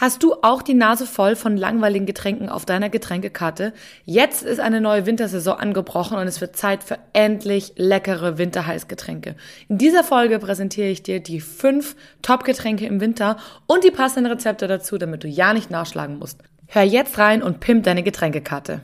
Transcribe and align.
Hast 0.00 0.22
du 0.22 0.36
auch 0.42 0.62
die 0.62 0.74
Nase 0.74 1.06
voll 1.06 1.34
von 1.34 1.56
langweiligen 1.56 2.06
Getränken 2.06 2.48
auf 2.48 2.64
deiner 2.64 2.88
Getränkekarte? 2.88 3.72
Jetzt 4.04 4.44
ist 4.44 4.60
eine 4.60 4.80
neue 4.80 5.06
Wintersaison 5.06 5.58
angebrochen 5.58 6.18
und 6.18 6.28
es 6.28 6.40
wird 6.40 6.54
Zeit 6.54 6.84
für 6.84 7.00
endlich 7.14 7.72
leckere 7.74 8.38
Winterheißgetränke. 8.38 9.34
In 9.68 9.76
dieser 9.76 10.04
Folge 10.04 10.38
präsentiere 10.38 10.86
ich 10.86 11.02
dir 11.02 11.18
die 11.18 11.40
fünf 11.40 11.96
Top-Getränke 12.22 12.86
im 12.86 13.00
Winter 13.00 13.38
und 13.66 13.82
die 13.82 13.90
passenden 13.90 14.30
Rezepte 14.30 14.68
dazu, 14.68 14.98
damit 14.98 15.24
du 15.24 15.28
ja 15.28 15.52
nicht 15.52 15.68
nachschlagen 15.68 16.20
musst. 16.20 16.44
Hör 16.68 16.84
jetzt 16.84 17.18
rein 17.18 17.42
und 17.42 17.58
pimp 17.58 17.82
deine 17.82 18.04
Getränkekarte. 18.04 18.82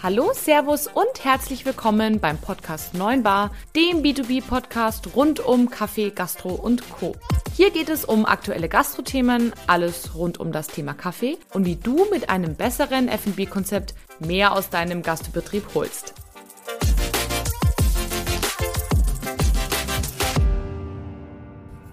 Hallo, 0.00 0.30
Servus 0.32 0.86
und 0.86 1.24
herzlich 1.24 1.66
willkommen 1.66 2.20
beim 2.20 2.38
Podcast 2.38 2.94
9 2.94 3.24
Bar, 3.24 3.50
dem 3.74 4.00
B2B-Podcast 4.04 5.16
rund 5.16 5.40
um 5.40 5.70
Kaffee, 5.70 6.10
Gastro 6.10 6.50
und 6.50 6.88
Co. 6.88 7.16
Hier 7.56 7.72
geht 7.72 7.88
es 7.88 8.04
um 8.04 8.24
aktuelle 8.24 8.68
Gastrothemen, 8.68 9.52
alles 9.66 10.14
rund 10.14 10.38
um 10.38 10.52
das 10.52 10.68
Thema 10.68 10.94
Kaffee 10.94 11.36
und 11.52 11.66
wie 11.66 11.74
du 11.74 12.06
mit 12.12 12.30
einem 12.30 12.54
besseren 12.54 13.08
F&B-Konzept 13.08 13.96
mehr 14.20 14.52
aus 14.52 14.70
deinem 14.70 15.02
Gastbetrieb 15.02 15.64
holst. 15.74 16.14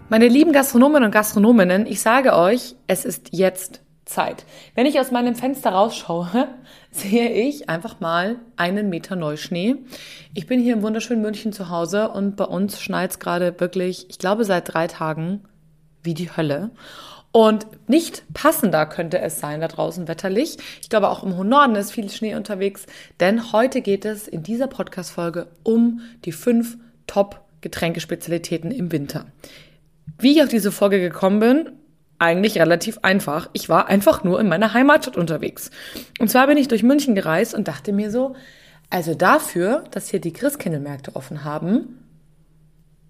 Meine 0.09 0.27
lieben 0.27 0.51
Gastronomen 0.51 1.03
und 1.03 1.09
Gastronominnen, 1.09 1.87
ich 1.87 2.01
sage 2.01 2.35
euch, 2.35 2.75
es 2.85 3.03
ist 3.03 3.29
jetzt 3.31 3.81
Zeit. 4.05 4.45
Wenn 4.75 4.85
ich 4.85 4.99
aus 4.99 5.11
meinem 5.11 5.35
Fenster 5.35 5.71
rausschaue, 5.71 6.47
sehe 6.91 7.29
ich 7.29 7.69
einfach 7.69 7.99
mal 7.99 8.37
einen 8.55 8.89
Meter 8.89 9.15
Neuschnee. 9.15 9.75
Ich 10.33 10.47
bin 10.47 10.61
hier 10.61 10.73
im 10.73 10.83
wunderschönen 10.83 11.21
München 11.21 11.53
zu 11.53 11.69
Hause 11.69 12.09
und 12.09 12.35
bei 12.35 12.45
uns 12.45 12.79
schneit 12.79 13.11
es 13.11 13.19
gerade 13.19 13.59
wirklich, 13.59 14.05
ich 14.09 14.19
glaube 14.19 14.45
seit 14.45 14.73
drei 14.73 14.87
Tagen, 14.87 15.41
wie 16.03 16.13
die 16.13 16.35
Hölle. 16.35 16.71
Und 17.31 17.67
nicht 17.89 18.23
passender 18.33 18.85
könnte 18.85 19.19
es 19.19 19.41
sein 19.41 19.59
da 19.59 19.67
draußen 19.67 20.07
wetterlich. 20.07 20.57
Ich 20.81 20.87
glaube, 20.87 21.09
auch 21.09 21.21
im 21.21 21.35
hohen 21.35 21.49
Norden 21.49 21.75
ist 21.75 21.91
viel 21.91 22.09
Schnee 22.09 22.35
unterwegs. 22.35 22.85
Denn 23.19 23.51
heute 23.51 23.81
geht 23.81 24.05
es 24.05 24.29
in 24.29 24.41
dieser 24.41 24.67
Podcast-Folge 24.67 25.47
um 25.63 25.99
die 26.23 26.31
fünf 26.31 26.77
Top-Getränkespezialitäten 27.07 28.71
im 28.71 28.93
Winter. 28.93 29.25
Wie 30.17 30.31
ich 30.31 30.43
auf 30.43 30.47
diese 30.47 30.71
Folge 30.71 31.01
gekommen 31.01 31.41
bin, 31.41 31.71
eigentlich 32.19 32.57
relativ 32.57 32.99
einfach. 33.01 33.49
Ich 33.53 33.69
war 33.69 33.87
einfach 33.87 34.23
nur 34.23 34.39
in 34.39 34.47
meiner 34.47 34.73
Heimatstadt 34.73 35.17
unterwegs. 35.17 35.71
Und 36.19 36.29
zwar 36.29 36.47
bin 36.47 36.57
ich 36.57 36.67
durch 36.67 36.83
München 36.83 37.15
gereist 37.15 37.53
und 37.53 37.67
dachte 37.67 37.91
mir 37.91 38.11
so, 38.11 38.35
also 38.89 39.15
dafür, 39.15 39.83
dass 39.91 40.09
hier 40.09 40.21
die 40.21 40.33
Christkindlmärkte 40.33 41.15
offen 41.15 41.43
haben, 41.43 41.99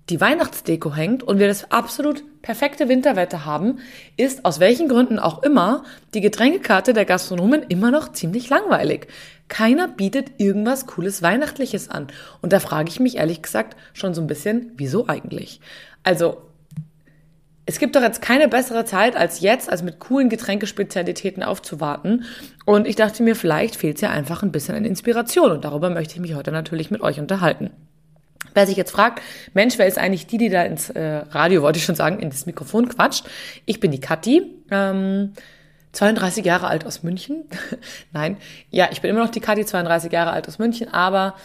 die 0.09 0.21
Weihnachtsdeko 0.21 0.93
hängt 0.93 1.23
und 1.23 1.39
wir 1.39 1.47
das 1.47 1.71
absolut 1.71 2.23
perfekte 2.43 2.87
Winterwetter 2.87 3.43
haben, 3.43 3.79
ist 4.17 4.45
aus 4.45 4.59
welchen 4.59 4.87
Gründen 4.87 5.17
auch 5.17 5.41
immer 5.41 5.83
die 6.13 6.21
Getränkekarte 6.21 6.93
der 6.93 7.05
Gastronomen 7.05 7.63
immer 7.63 7.89
noch 7.89 8.11
ziemlich 8.11 8.49
langweilig. 8.49 9.07
Keiner 9.47 9.87
bietet 9.87 10.39
irgendwas 10.39 10.85
Cooles 10.85 11.23
Weihnachtliches 11.23 11.89
an. 11.89 12.07
Und 12.41 12.53
da 12.53 12.59
frage 12.59 12.89
ich 12.89 12.99
mich 12.99 13.17
ehrlich 13.17 13.41
gesagt 13.41 13.75
schon 13.93 14.13
so 14.13 14.21
ein 14.21 14.27
bisschen, 14.27 14.71
wieso 14.77 15.07
eigentlich? 15.07 15.59
Also 16.03 16.37
es 17.65 17.79
gibt 17.79 17.95
doch 17.95 18.01
jetzt 18.01 18.21
keine 18.21 18.47
bessere 18.47 18.85
Zeit 18.85 19.15
als 19.15 19.39
jetzt, 19.39 19.69
als 19.69 19.81
mit 19.81 19.99
coolen 19.99 20.29
Getränkespezialitäten 20.29 21.41
aufzuwarten. 21.41 22.25
Und 22.65 22.87
ich 22.87 22.95
dachte 22.95 23.23
mir, 23.23 23.35
vielleicht 23.35 23.75
fehlt 23.75 23.95
es 23.95 24.01
ja 24.01 24.11
einfach 24.11 24.43
ein 24.43 24.51
bisschen 24.51 24.75
an 24.75 24.85
Inspiration. 24.85 25.51
Und 25.51 25.65
darüber 25.65 25.89
möchte 25.89 26.13
ich 26.13 26.19
mich 26.19 26.35
heute 26.35 26.51
natürlich 26.51 26.91
mit 26.91 27.01
euch 27.01 27.19
unterhalten. 27.19 27.71
Wer 28.53 28.67
sich 28.67 28.77
jetzt 28.77 28.91
fragt, 28.91 29.21
Mensch, 29.53 29.77
wer 29.79 29.87
ist 29.87 29.97
eigentlich 29.97 30.27
die, 30.27 30.37
die 30.37 30.49
da 30.49 30.63
ins 30.63 30.89
äh, 30.91 31.23
Radio, 31.31 31.63
wollte 31.63 31.79
ich 31.79 31.85
schon 31.85 31.95
sagen, 31.95 32.19
in 32.19 32.29
das 32.29 32.45
Mikrofon 32.45 32.87
quatscht? 32.87 33.25
Ich 33.65 33.79
bin 33.79 33.91
die 33.91 33.99
Kathi, 33.99 34.43
ähm, 34.69 35.33
32 35.91 36.45
Jahre 36.45 36.67
alt 36.67 36.85
aus 36.85 37.01
München. 37.01 37.45
Nein, 38.13 38.37
ja, 38.69 38.89
ich 38.91 39.01
bin 39.01 39.09
immer 39.09 39.23
noch 39.23 39.31
die 39.31 39.39
Kathi, 39.39 39.65
32 39.65 40.11
Jahre 40.11 40.31
alt 40.31 40.47
aus 40.47 40.59
München, 40.59 40.93
aber 40.93 41.35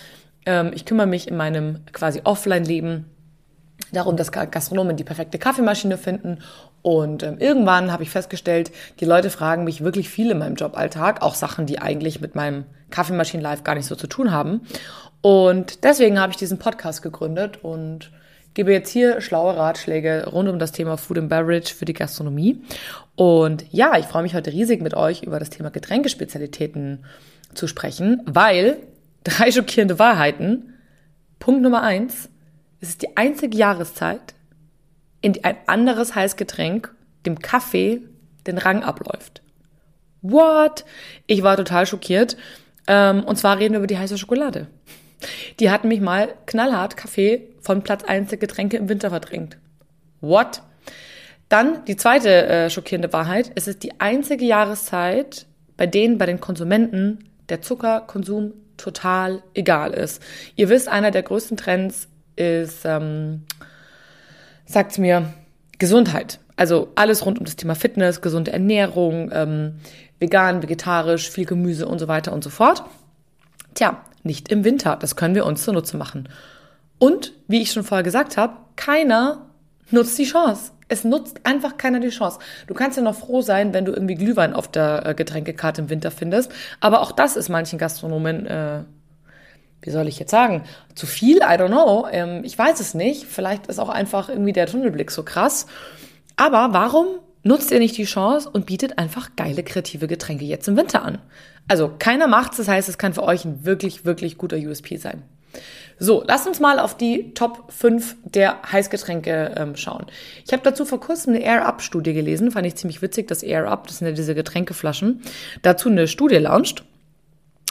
ähm, 0.44 0.72
ich 0.74 0.84
kümmere 0.84 1.06
mich 1.06 1.28
in 1.28 1.36
meinem 1.36 1.80
quasi 1.92 2.20
Offline-Leben 2.24 3.06
darum, 3.96 4.16
dass 4.16 4.32
Gastronomen 4.32 4.96
die 4.96 5.04
perfekte 5.04 5.38
Kaffeemaschine 5.38 5.98
finden. 5.98 6.38
Und 6.82 7.22
ähm, 7.22 7.38
irgendwann 7.38 7.92
habe 7.92 8.02
ich 8.02 8.10
festgestellt, 8.10 8.70
die 9.00 9.04
Leute 9.04 9.30
fragen 9.30 9.64
mich 9.64 9.82
wirklich 9.82 10.08
viel 10.08 10.30
in 10.30 10.38
meinem 10.38 10.54
Joballtag, 10.54 11.22
auch 11.22 11.34
Sachen, 11.34 11.66
die 11.66 11.80
eigentlich 11.80 12.20
mit 12.20 12.34
meinem 12.34 12.64
Kaffeemaschinen-Live 12.90 13.64
gar 13.64 13.74
nicht 13.74 13.86
so 13.86 13.94
zu 13.94 14.06
tun 14.06 14.32
haben. 14.32 14.62
Und 15.20 15.84
deswegen 15.84 16.18
habe 16.18 16.32
ich 16.32 16.38
diesen 16.38 16.58
Podcast 16.58 17.02
gegründet 17.02 17.58
und 17.62 18.10
gebe 18.54 18.72
jetzt 18.72 18.90
hier 18.90 19.20
schlaue 19.20 19.56
Ratschläge 19.56 20.26
rund 20.30 20.48
um 20.48 20.58
das 20.58 20.72
Thema 20.72 20.96
Food 20.96 21.18
and 21.18 21.28
Beverage 21.28 21.74
für 21.74 21.84
die 21.84 21.92
Gastronomie. 21.92 22.62
Und 23.16 23.64
ja, 23.70 23.98
ich 23.98 24.06
freue 24.06 24.22
mich 24.22 24.34
heute 24.34 24.52
riesig 24.52 24.80
mit 24.80 24.94
euch 24.94 25.22
über 25.22 25.38
das 25.38 25.50
Thema 25.50 25.70
Getränkespezialitäten 25.70 27.04
zu 27.54 27.66
sprechen, 27.66 28.22
weil 28.24 28.78
drei 29.24 29.52
schockierende 29.52 29.98
Wahrheiten. 29.98 30.74
Punkt 31.38 31.62
Nummer 31.62 31.82
eins, 31.82 32.29
es 32.80 32.90
ist 32.90 33.02
die 33.02 33.16
einzige 33.16 33.56
Jahreszeit, 33.56 34.34
in 35.20 35.34
die 35.34 35.44
ein 35.44 35.56
anderes 35.66 36.14
Heißgetränk, 36.14 36.94
dem 37.26 37.38
Kaffee, 37.38 38.00
den 38.46 38.58
Rang 38.58 38.82
abläuft. 38.82 39.42
What? 40.22 40.84
Ich 41.26 41.42
war 41.42 41.56
total 41.56 41.86
schockiert. 41.86 42.36
Ähm, 42.86 43.24
und 43.24 43.36
zwar 43.36 43.58
reden 43.58 43.74
wir 43.74 43.78
über 43.78 43.86
die 43.86 43.98
heiße 43.98 44.18
Schokolade. 44.18 44.68
Die 45.58 45.70
hat 45.70 45.84
mich 45.84 46.00
mal 46.00 46.34
knallhart 46.46 46.96
Kaffee 46.96 47.48
von 47.60 47.82
Platz 47.82 48.04
1 48.04 48.30
der 48.30 48.38
Getränke 48.38 48.78
im 48.78 48.88
Winter 48.88 49.10
verdrängt. 49.10 49.58
What? 50.20 50.62
Dann 51.50 51.84
die 51.84 51.96
zweite 51.96 52.46
äh, 52.46 52.70
schockierende 52.70 53.12
Wahrheit. 53.12 53.50
Es 53.54 53.68
ist 53.68 53.82
die 53.82 54.00
einzige 54.00 54.44
Jahreszeit, 54.44 55.46
bei 55.76 55.86
denen 55.86 56.16
bei 56.16 56.26
den 56.26 56.40
Konsumenten 56.40 57.30
der 57.48 57.60
Zuckerkonsum 57.60 58.54
total 58.76 59.42
egal 59.52 59.92
ist. 59.92 60.22
Ihr 60.56 60.68
wisst, 60.68 60.88
einer 60.88 61.10
der 61.10 61.22
größten 61.22 61.56
Trends 61.56 62.08
ist, 62.40 62.84
ähm, 62.84 63.44
sagt 64.66 64.98
mir, 64.98 65.32
Gesundheit. 65.78 66.40
Also 66.56 66.88
alles 66.94 67.24
rund 67.24 67.38
um 67.38 67.44
das 67.44 67.56
Thema 67.56 67.74
Fitness, 67.74 68.20
gesunde 68.20 68.52
Ernährung, 68.52 69.30
ähm, 69.32 69.76
vegan, 70.18 70.62
vegetarisch, 70.62 71.30
viel 71.30 71.46
Gemüse 71.46 71.86
und 71.86 71.98
so 71.98 72.08
weiter 72.08 72.32
und 72.32 72.44
so 72.44 72.50
fort. 72.50 72.84
Tja, 73.74 74.02
nicht 74.22 74.50
im 74.50 74.64
Winter. 74.64 74.96
Das 74.96 75.16
können 75.16 75.34
wir 75.34 75.46
uns 75.46 75.64
zunutze 75.64 75.96
machen. 75.96 76.28
Und, 76.98 77.32
wie 77.48 77.62
ich 77.62 77.72
schon 77.72 77.84
vorher 77.84 78.02
gesagt 78.02 78.36
habe, 78.36 78.58
keiner 78.76 79.46
nutzt 79.90 80.18
die 80.18 80.24
Chance. 80.24 80.72
Es 80.88 81.04
nutzt 81.04 81.40
einfach 81.44 81.76
keiner 81.78 82.00
die 82.00 82.10
Chance. 82.10 82.40
Du 82.66 82.74
kannst 82.74 82.96
ja 82.96 83.02
noch 83.02 83.14
froh 83.14 83.42
sein, 83.42 83.72
wenn 83.72 83.84
du 83.84 83.92
irgendwie 83.92 84.16
Glühwein 84.16 84.52
auf 84.52 84.68
der 84.68 85.06
äh, 85.06 85.14
Getränkekarte 85.14 85.82
im 85.82 85.90
Winter 85.90 86.10
findest. 86.10 86.52
Aber 86.80 87.00
auch 87.00 87.12
das 87.12 87.36
ist 87.36 87.48
manchen 87.48 87.78
Gastronomen 87.78 88.46
äh, 88.46 88.82
wie 89.82 89.90
soll 89.90 90.08
ich 90.08 90.18
jetzt 90.18 90.30
sagen, 90.30 90.64
zu 90.94 91.06
viel? 91.06 91.38
I 91.38 91.56
don't 91.56 91.68
know. 91.68 92.06
Ähm, 92.10 92.42
ich 92.44 92.58
weiß 92.58 92.80
es 92.80 92.94
nicht. 92.94 93.26
Vielleicht 93.26 93.66
ist 93.66 93.78
auch 93.78 93.88
einfach 93.88 94.28
irgendwie 94.28 94.52
der 94.52 94.66
Tunnelblick 94.66 95.10
so 95.10 95.22
krass. 95.22 95.66
Aber 96.36 96.72
warum 96.72 97.06
nutzt 97.42 97.70
ihr 97.70 97.78
nicht 97.78 97.96
die 97.96 98.04
Chance 98.04 98.48
und 98.50 98.66
bietet 98.66 98.98
einfach 98.98 99.30
geile 99.36 99.62
kreative 99.62 100.06
Getränke 100.06 100.44
jetzt 100.44 100.68
im 100.68 100.76
Winter 100.76 101.02
an? 101.02 101.18
Also 101.68 101.92
keiner 101.98 102.26
macht's, 102.26 102.56
das 102.56 102.68
heißt, 102.68 102.88
es 102.88 102.98
kann 102.98 103.14
für 103.14 103.22
euch 103.22 103.44
ein 103.44 103.64
wirklich, 103.64 104.04
wirklich 104.04 104.38
guter 104.38 104.56
USP 104.56 104.96
sein. 104.96 105.22
So, 105.98 106.24
lasst 106.26 106.46
uns 106.46 106.60
mal 106.60 106.78
auf 106.78 106.96
die 106.96 107.34
Top 107.34 107.70
5 107.70 108.16
der 108.24 108.62
Heißgetränke 108.72 109.54
ähm, 109.56 109.76
schauen. 109.76 110.06
Ich 110.46 110.52
habe 110.52 110.62
dazu 110.62 110.86
vor 110.86 110.98
kurzem 110.98 111.34
eine 111.34 111.44
Air-Up-Studie 111.44 112.14
gelesen, 112.14 112.50
fand 112.50 112.66
ich 112.66 112.76
ziemlich 112.76 113.02
witzig, 113.02 113.28
dass 113.28 113.42
Air-Up, 113.42 113.86
das 113.86 113.98
sind 113.98 114.08
ja 114.08 114.14
diese 114.14 114.34
Getränkeflaschen, 114.34 115.20
dazu 115.60 115.90
eine 115.90 116.08
Studie 116.08 116.36
launcht. 116.36 116.84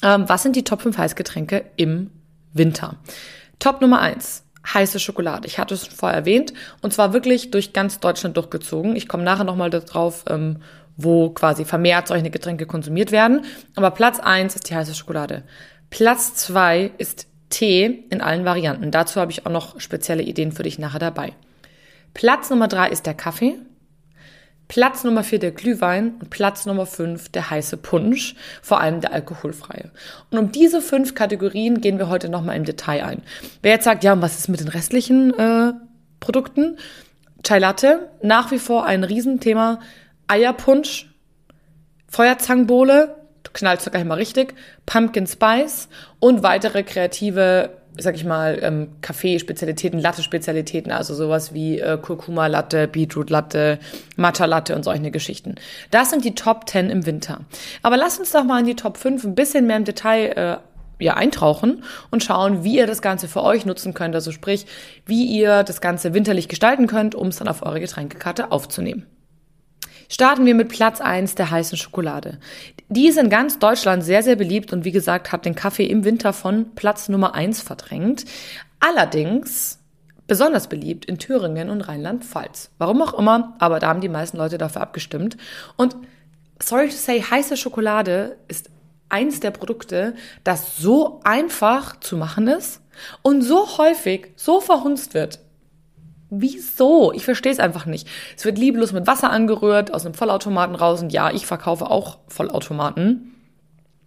Ähm, 0.03 0.27
was 0.27 0.43
sind 0.43 0.55
die 0.55 0.63
Top 0.63 0.81
5 0.81 0.97
Heißgetränke 0.97 1.65
im 1.75 2.11
Winter? 2.53 2.95
Top 3.59 3.81
Nummer 3.81 3.99
1. 3.99 4.43
Heiße 4.73 4.99
Schokolade. 4.99 5.47
Ich 5.47 5.57
hatte 5.57 5.73
es 5.73 5.87
vorher 5.87 6.19
erwähnt. 6.19 6.53
Und 6.81 6.93
zwar 6.93 7.13
wirklich 7.13 7.51
durch 7.51 7.73
ganz 7.73 7.99
Deutschland 7.99 8.37
durchgezogen. 8.37 8.95
Ich 8.95 9.07
komme 9.07 9.23
nachher 9.23 9.43
nochmal 9.43 9.69
darauf, 9.69 10.25
ähm, 10.27 10.57
wo 10.97 11.29
quasi 11.29 11.65
vermehrt 11.65 12.07
solche 12.07 12.29
Getränke 12.29 12.65
konsumiert 12.65 13.11
werden. 13.11 13.45
Aber 13.75 13.91
Platz 13.91 14.19
1 14.19 14.55
ist 14.55 14.69
die 14.69 14.75
heiße 14.75 14.95
Schokolade. 14.95 15.43
Platz 15.89 16.35
2 16.35 16.91
ist 16.97 17.27
Tee 17.49 18.05
in 18.09 18.21
allen 18.21 18.45
Varianten. 18.45 18.91
Dazu 18.91 19.19
habe 19.19 19.31
ich 19.31 19.45
auch 19.45 19.51
noch 19.51 19.79
spezielle 19.79 20.23
Ideen 20.23 20.51
für 20.51 20.63
dich 20.63 20.77
nachher 20.77 20.99
dabei. 20.99 21.33
Platz 22.13 22.49
Nummer 22.49 22.67
3 22.67 22.89
ist 22.89 23.05
der 23.05 23.13
Kaffee. 23.13 23.57
Platz 24.69 25.03
Nummer 25.03 25.23
vier 25.23 25.39
der 25.39 25.51
Glühwein 25.51 26.13
und 26.19 26.29
Platz 26.29 26.67
Nummer 26.67 26.85
fünf 26.85 27.27
der 27.29 27.49
heiße 27.49 27.75
Punsch, 27.75 28.35
vor 28.61 28.79
allem 28.79 29.01
der 29.01 29.11
alkoholfreie. 29.11 29.89
Und 30.29 30.37
um 30.37 30.51
diese 30.51 30.79
fünf 30.79 31.15
Kategorien 31.15 31.81
gehen 31.81 31.97
wir 31.97 32.07
heute 32.07 32.29
nochmal 32.29 32.55
im 32.55 32.65
Detail 32.65 33.03
ein. 33.03 33.23
Wer 33.63 33.73
jetzt 33.73 33.85
sagt, 33.85 34.03
ja, 34.03 34.13
und 34.13 34.21
was 34.21 34.37
ist 34.37 34.47
mit 34.47 34.59
den 34.59 34.67
restlichen 34.67 35.37
äh, 35.37 35.73
Produkten? 36.19 36.77
Chai 37.43 37.57
Latte, 37.57 38.09
nach 38.21 38.51
wie 38.51 38.59
vor 38.59 38.85
ein 38.85 39.03
Riesenthema. 39.03 39.79
Eierpunsch, 40.27 41.09
Feuerzangenbowle, 42.07 43.15
du 43.41 43.51
knallst 43.51 43.89
gleich 43.89 44.05
mal 44.05 44.15
richtig, 44.15 44.53
Pumpkin 44.85 45.25
Spice 45.25 45.89
und 46.19 46.43
weitere 46.43 46.83
kreative 46.83 47.78
sag 47.99 48.15
ich 48.15 48.25
mal, 48.25 48.59
ähm, 48.61 48.89
Kaffee-Spezialitäten, 49.01 49.99
Latte-Spezialitäten, 49.99 50.91
also 50.91 51.13
sowas 51.13 51.53
wie 51.53 51.79
äh, 51.79 51.97
Kurkuma-Latte, 52.01 52.87
Beetroot-Latte, 52.87 53.79
Matcha-Latte 54.15 54.75
und 54.75 54.83
solche 54.83 55.11
Geschichten. 55.11 55.55
Das 55.91 56.09
sind 56.09 56.25
die 56.25 56.35
Top 56.35 56.69
10 56.69 56.89
im 56.89 57.05
Winter. 57.05 57.41
Aber 57.83 57.97
lasst 57.97 58.19
uns 58.19 58.31
doch 58.31 58.43
mal 58.43 58.59
in 58.59 58.65
die 58.65 58.75
Top 58.75 58.97
5 58.97 59.23
ein 59.23 59.35
bisschen 59.35 59.67
mehr 59.67 59.77
im 59.77 59.85
Detail 59.85 60.59
äh, 60.99 61.03
ja, 61.03 61.13
eintauchen 61.15 61.83
und 62.11 62.23
schauen, 62.23 62.63
wie 62.63 62.77
ihr 62.77 62.87
das 62.87 63.01
Ganze 63.01 63.27
für 63.27 63.43
euch 63.43 63.65
nutzen 63.65 63.93
könnt. 63.93 64.15
Also 64.15 64.31
sprich, 64.31 64.65
wie 65.05 65.25
ihr 65.25 65.63
das 65.63 65.81
Ganze 65.81 66.13
winterlich 66.13 66.47
gestalten 66.47 66.87
könnt, 66.87 67.15
um 67.15 67.27
es 67.27 67.37
dann 67.37 67.47
auf 67.47 67.63
eure 67.63 67.79
Getränkekarte 67.79 68.51
aufzunehmen. 68.51 69.05
Starten 70.11 70.45
wir 70.47 70.55
mit 70.55 70.69
Platz 70.69 71.01
eins 71.01 71.35
der 71.35 71.51
heißen 71.51 71.77
Schokolade. 71.77 72.39
Die 72.89 73.07
ist 73.07 73.19
in 73.19 73.29
ganz 73.29 73.59
Deutschland 73.59 74.03
sehr, 74.03 74.23
sehr 74.23 74.35
beliebt 74.35 74.73
und 74.73 74.83
wie 74.83 74.91
gesagt, 74.91 75.31
hat 75.31 75.45
den 75.45 75.53
Kaffee 75.53 75.85
im 75.85 76.03
Winter 76.03 76.33
von 76.33 76.73
Platz 76.73 77.09
Nummer 77.09 77.35
eins 77.35 77.61
verdrängt. 77.61 78.25
Allerdings 78.79 79.77
besonders 80.25 80.67
beliebt 80.67 81.05
in 81.05 81.19
Thüringen 81.19 81.69
und 81.69 81.81
Rheinland-Pfalz. 81.81 82.71
Warum 82.79 83.01
auch 83.03 83.13
immer, 83.13 83.55
aber 83.59 83.79
da 83.79 83.89
haben 83.89 84.01
die 84.01 84.09
meisten 84.09 84.37
Leute 84.37 84.57
dafür 84.57 84.81
abgestimmt. 84.81 85.37
Und 85.77 85.95
sorry 86.59 86.87
to 86.87 86.95
say, 86.95 87.21
heiße 87.21 87.55
Schokolade 87.55 88.37
ist 88.47 88.71
eins 89.09 89.39
der 89.39 89.51
Produkte, 89.51 90.15
das 90.43 90.77
so 90.77 91.19
einfach 91.23 91.99
zu 91.99 92.17
machen 92.17 92.47
ist 92.47 92.81
und 93.21 93.43
so 93.43 93.77
häufig 93.77 94.31
so 94.35 94.59
verhunzt 94.59 95.13
wird. 95.13 95.39
Wieso? 96.29 97.11
Ich 97.13 97.25
verstehe 97.25 97.51
es 97.51 97.59
einfach 97.59 97.85
nicht. 97.85 98.07
Es 98.37 98.45
wird 98.45 98.57
lieblos 98.57 98.91
mit 98.91 99.07
Wasser 99.07 99.31
angerührt, 99.31 99.93
aus 99.93 100.05
einem 100.05 100.13
Vollautomaten 100.13 100.75
raus. 100.75 101.01
Und 101.01 101.11
ja, 101.11 101.31
ich 101.31 101.45
verkaufe 101.45 101.89
auch 101.89 102.19
Vollautomaten. 102.27 103.35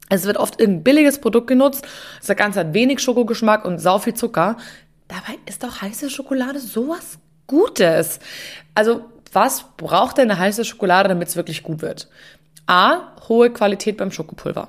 Es 0.08 0.24
wird 0.24 0.36
oft 0.36 0.60
irgendein 0.60 0.84
billiges 0.84 1.20
Produkt 1.20 1.46
genutzt. 1.46 1.86
Das 2.24 2.36
Ganze 2.36 2.60
hat 2.60 2.74
wenig 2.74 3.00
Schokogeschmack 3.00 3.64
und 3.64 3.78
sau 3.78 3.98
viel 3.98 4.14
Zucker. 4.14 4.56
Dabei 5.08 5.38
ist 5.46 5.64
doch 5.64 5.82
heiße 5.82 6.10
Schokolade 6.10 6.60
sowas 6.60 7.18
Gutes. 7.46 8.20
Also, 8.74 9.04
was 9.32 9.64
braucht 9.76 10.18
denn 10.18 10.30
eine 10.30 10.38
heiße 10.38 10.64
Schokolade, 10.64 11.08
damit 11.08 11.28
es 11.28 11.36
wirklich 11.36 11.62
gut 11.62 11.82
wird? 11.82 12.08
A, 12.66 13.16
hohe 13.28 13.50
Qualität 13.50 13.96
beim 13.96 14.10
Schokopulver. 14.10 14.68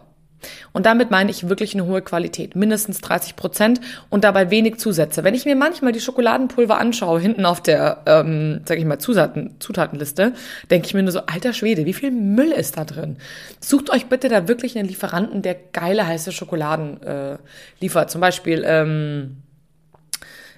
Und 0.72 0.86
damit 0.86 1.12
meine 1.12 1.32
ich 1.32 1.50
wirklich 1.50 1.74
eine 1.74 1.86
hohe 1.86 2.02
Qualität, 2.02 2.56
mindestens 2.56 3.02
30 3.02 3.36
Prozent 3.36 3.82
und 4.10 4.24
dabei 4.24 4.50
wenig 4.50 4.78
Zusätze. 4.78 5.24
Wenn 5.24 5.36
ich 5.36 5.46
mir 5.46 5.56
manchmal 5.56 5.92
die 5.92 6.00
Schokoladenpulver 6.00 6.78
anschaue, 6.78 7.20
hinten 7.20 7.46
auf 7.46 7.62
der, 7.62 8.04
ähm, 8.06 8.62
sag 8.66 8.78
ich 8.78 8.86
mal, 8.86 9.00
Zutaten, 9.00 9.56
Zutatenliste, 9.60 10.34
denke 10.72 10.88
ich 10.88 10.94
mir 10.94 11.04
nur 11.04 11.12
so, 11.12 11.22
alter 11.26 11.54
Schwede, 11.54 11.86
wie 11.86 11.94
viel 11.94 12.12
Müll 12.12 12.52
ist 12.52 12.78
da 12.78 12.86
drin? 12.86 13.18
Sucht 13.60 13.90
euch 13.90 14.08
bitte 14.08 14.30
da 14.30 14.48
wirklich 14.48 14.78
einen 14.78 14.88
Lieferanten, 14.88 15.42
der 15.42 15.56
geile 15.72 16.08
heiße 16.08 16.32
Schokoladen 16.32 17.02
äh, 17.04 17.38
liefert. 17.80 18.12
Zum 18.12 18.22
Beispiel, 18.22 18.64
ähm, 18.66 19.38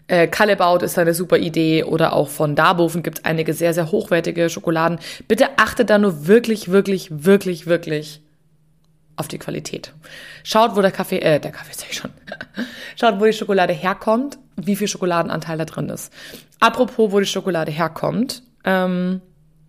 äh, 0.08 0.28
Kallebaut 0.28 0.84
ist 0.84 1.00
eine 1.00 1.14
super 1.14 1.38
Idee 1.38 1.84
oder 1.84 2.14
auch 2.14 2.30
von 2.30 2.56
Darboven 2.56 3.02
gibt 3.02 3.20
es 3.20 3.26
einige 3.26 3.54
sehr, 3.54 3.74
sehr 3.74 3.92
hochwertige 3.92 4.50
Schokoladen. 4.50 5.00
Bitte 5.28 5.58
achtet 5.58 5.90
da 5.90 5.98
nur 5.98 6.28
wirklich, 6.28 6.70
wirklich, 6.70 7.10
wirklich, 7.26 7.66
wirklich 7.66 8.22
auf 9.16 9.28
die 9.28 9.38
Qualität. 9.38 9.94
Schaut, 10.44 10.76
wo 10.76 10.82
der 10.82 10.92
Kaffee, 10.92 11.20
äh, 11.20 11.40
der 11.40 11.52
Kaffee 11.52 11.74
sag 11.74 11.90
ich 11.90 11.98
schon. 11.98 12.12
Schaut, 12.96 13.20
wo 13.20 13.26
die 13.26 13.34
Schokolade 13.34 13.74
herkommt, 13.74 14.38
wie 14.58 14.76
viel 14.76 14.88
Schokoladenanteil 14.88 15.58
da 15.58 15.66
drin 15.66 15.90
ist. 15.90 16.12
Apropos, 16.60 17.12
wo 17.12 17.20
die 17.20 17.26
Schokolade 17.26 17.72
herkommt, 17.72 18.44
ähm, 18.64 19.22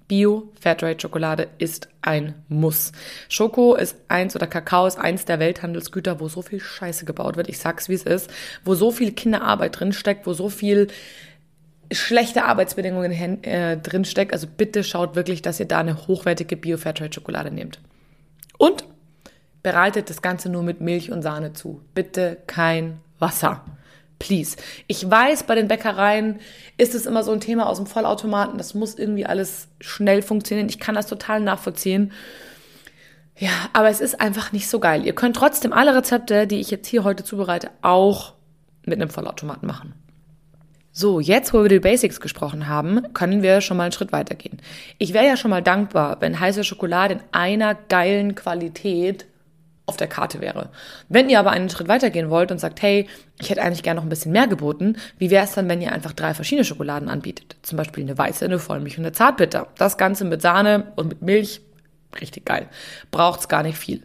Bio 0.08 0.52
Fairtrade 0.60 1.00
Schokolade 1.00 1.48
ist 1.58 1.88
ein 2.00 2.34
Muss. 2.48 2.93
Schoko 3.28 3.75
ist 3.75 3.96
eins 4.06 4.37
oder 4.37 4.46
Kakao 4.46 4.87
ist 4.87 4.98
eins 4.98 5.25
der 5.25 5.40
Welthandelsgüter, 5.40 6.20
wo 6.20 6.28
so 6.28 6.42
viel 6.42 6.60
Scheiße 6.60 7.04
gebaut 7.04 7.37
wird. 7.37 7.49
Ich 7.49 7.58
sag's 7.58 7.88
wie 7.88 7.94
es 7.94 8.04
ist, 8.04 8.31
wo 8.64 8.75
so 8.75 8.92
viel 8.92 9.12
Kinderarbeit 9.12 9.81
drinsteckt, 9.81 10.26
wo 10.26 10.32
so 10.32 10.49
viel 10.49 10.87
schlechte 11.90 12.44
Arbeitsbedingungen 12.44 13.42
äh, 13.42 13.78
drinsteckt. 13.78 14.32
Also 14.32 14.46
bitte 14.46 14.84
schaut 14.84 15.16
wirklich, 15.16 15.42
dass 15.42 15.58
ihr 15.58 15.66
da 15.66 15.78
eine 15.78 16.06
hochwertige 16.06 16.56
Bio 16.56 16.76
Fairtrade 16.76 17.12
Schokolade 17.12 17.50
nehmt. 17.50 17.81
Und 18.58 18.84
bereitet 19.66 20.10
das 20.10 20.22
Ganze 20.22 20.48
nur 20.48 20.62
mit 20.62 20.80
Milch 20.80 21.10
und 21.10 21.22
Sahne 21.22 21.52
zu. 21.52 21.80
Bitte 21.92 22.38
kein 22.46 23.00
Wasser. 23.18 23.64
Please. 24.20 24.56
Ich 24.86 25.10
weiß, 25.10 25.42
bei 25.42 25.56
den 25.56 25.66
Bäckereien 25.66 26.38
ist 26.78 26.94
es 26.94 27.04
immer 27.04 27.24
so 27.24 27.32
ein 27.32 27.40
Thema 27.40 27.68
aus 27.68 27.78
dem 27.78 27.86
Vollautomaten. 27.88 28.58
Das 28.58 28.74
muss 28.74 28.94
irgendwie 28.94 29.26
alles 29.26 29.66
schnell 29.80 30.22
funktionieren. 30.22 30.68
Ich 30.68 30.78
kann 30.78 30.94
das 30.94 31.08
total 31.08 31.40
nachvollziehen. 31.40 32.12
Ja, 33.36 33.50
aber 33.72 33.88
es 33.88 34.00
ist 34.00 34.20
einfach 34.20 34.52
nicht 34.52 34.68
so 34.68 34.78
geil. 34.78 35.04
Ihr 35.04 35.16
könnt 35.16 35.34
trotzdem 35.34 35.72
alle 35.72 35.96
Rezepte, 35.96 36.46
die 36.46 36.60
ich 36.60 36.70
jetzt 36.70 36.86
hier 36.86 37.02
heute 37.02 37.24
zubereite, 37.24 37.70
auch 37.82 38.34
mit 38.84 39.00
einem 39.00 39.10
Vollautomaten 39.10 39.66
machen. 39.66 39.94
So, 40.92 41.18
jetzt, 41.18 41.52
wo 41.52 41.62
wir 41.62 41.68
die 41.68 41.80
Basics 41.80 42.20
gesprochen 42.20 42.68
haben, 42.68 43.12
können 43.14 43.42
wir 43.42 43.60
schon 43.62 43.78
mal 43.78 43.82
einen 43.82 43.92
Schritt 43.92 44.12
weitergehen. 44.12 44.60
Ich 44.98 45.12
wäre 45.12 45.26
ja 45.26 45.36
schon 45.36 45.50
mal 45.50 45.60
dankbar, 45.60 46.18
wenn 46.20 46.38
heiße 46.38 46.62
Schokolade 46.62 47.14
in 47.14 47.20
einer 47.32 47.74
geilen 47.74 48.36
Qualität 48.36 49.26
auf 49.86 49.96
der 49.96 50.08
Karte 50.08 50.40
wäre. 50.40 50.70
Wenn 51.08 51.30
ihr 51.30 51.38
aber 51.38 51.50
einen 51.50 51.70
Schritt 51.70 51.88
weitergehen 51.88 52.28
wollt 52.28 52.50
und 52.50 52.58
sagt, 52.58 52.82
hey, 52.82 53.08
ich 53.40 53.50
hätte 53.50 53.62
eigentlich 53.62 53.84
gerne 53.84 53.98
noch 53.98 54.04
ein 54.04 54.10
bisschen 54.10 54.32
mehr 54.32 54.48
geboten, 54.48 54.96
wie 55.18 55.30
wäre 55.30 55.44
es 55.44 55.52
dann, 55.52 55.68
wenn 55.68 55.80
ihr 55.80 55.92
einfach 55.92 56.12
drei 56.12 56.34
verschiedene 56.34 56.64
Schokoladen 56.64 57.08
anbietet? 57.08 57.56
Zum 57.62 57.78
Beispiel 57.78 58.02
eine 58.02 58.18
weiße, 58.18 58.44
eine 58.44 58.58
Vollmilch 58.58 58.98
und 58.98 59.04
eine 59.04 59.12
Zartbitter. 59.12 59.68
Das 59.78 59.96
Ganze 59.96 60.24
mit 60.24 60.42
Sahne 60.42 60.92
und 60.96 61.08
mit 61.08 61.22
Milch, 61.22 61.60
richtig 62.20 62.44
geil. 62.44 62.68
Braucht's 63.10 63.48
gar 63.48 63.62
nicht 63.62 63.78
viel. 63.78 64.02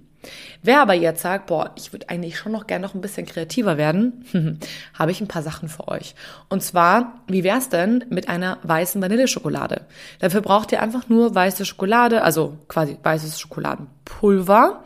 Wer 0.62 0.82
aber 0.82 0.94
jetzt 0.94 1.24
sagt, 1.24 1.48
boah, 1.48 1.72
ich 1.76 1.92
würde 1.94 2.10
eigentlich 2.10 2.38
schon 2.38 2.52
noch 2.52 2.68
gerne 2.68 2.86
noch 2.86 2.94
ein 2.94 3.02
bisschen 3.02 3.26
kreativer 3.26 3.78
werden, 3.78 4.60
habe 4.94 5.12
ich 5.12 5.20
ein 5.20 5.28
paar 5.28 5.42
Sachen 5.42 5.68
für 5.68 5.88
euch. 5.88 6.14
Und 6.50 6.62
zwar, 6.62 7.22
wie 7.28 7.44
wär's 7.44 7.70
denn 7.70 8.06
mit 8.10 8.30
einer 8.30 8.60
weißen 8.62 9.02
Vanilleschokolade? 9.02 9.88
Dafür 10.20 10.42
braucht 10.42 10.72
ihr 10.72 10.82
einfach 10.84 11.10
nur 11.10 11.34
weiße 11.34 11.66
Schokolade, 11.66 12.22
also 12.22 12.58
quasi 12.68 12.98
weißes 13.02 13.40
Schokoladenpulver 13.40 14.84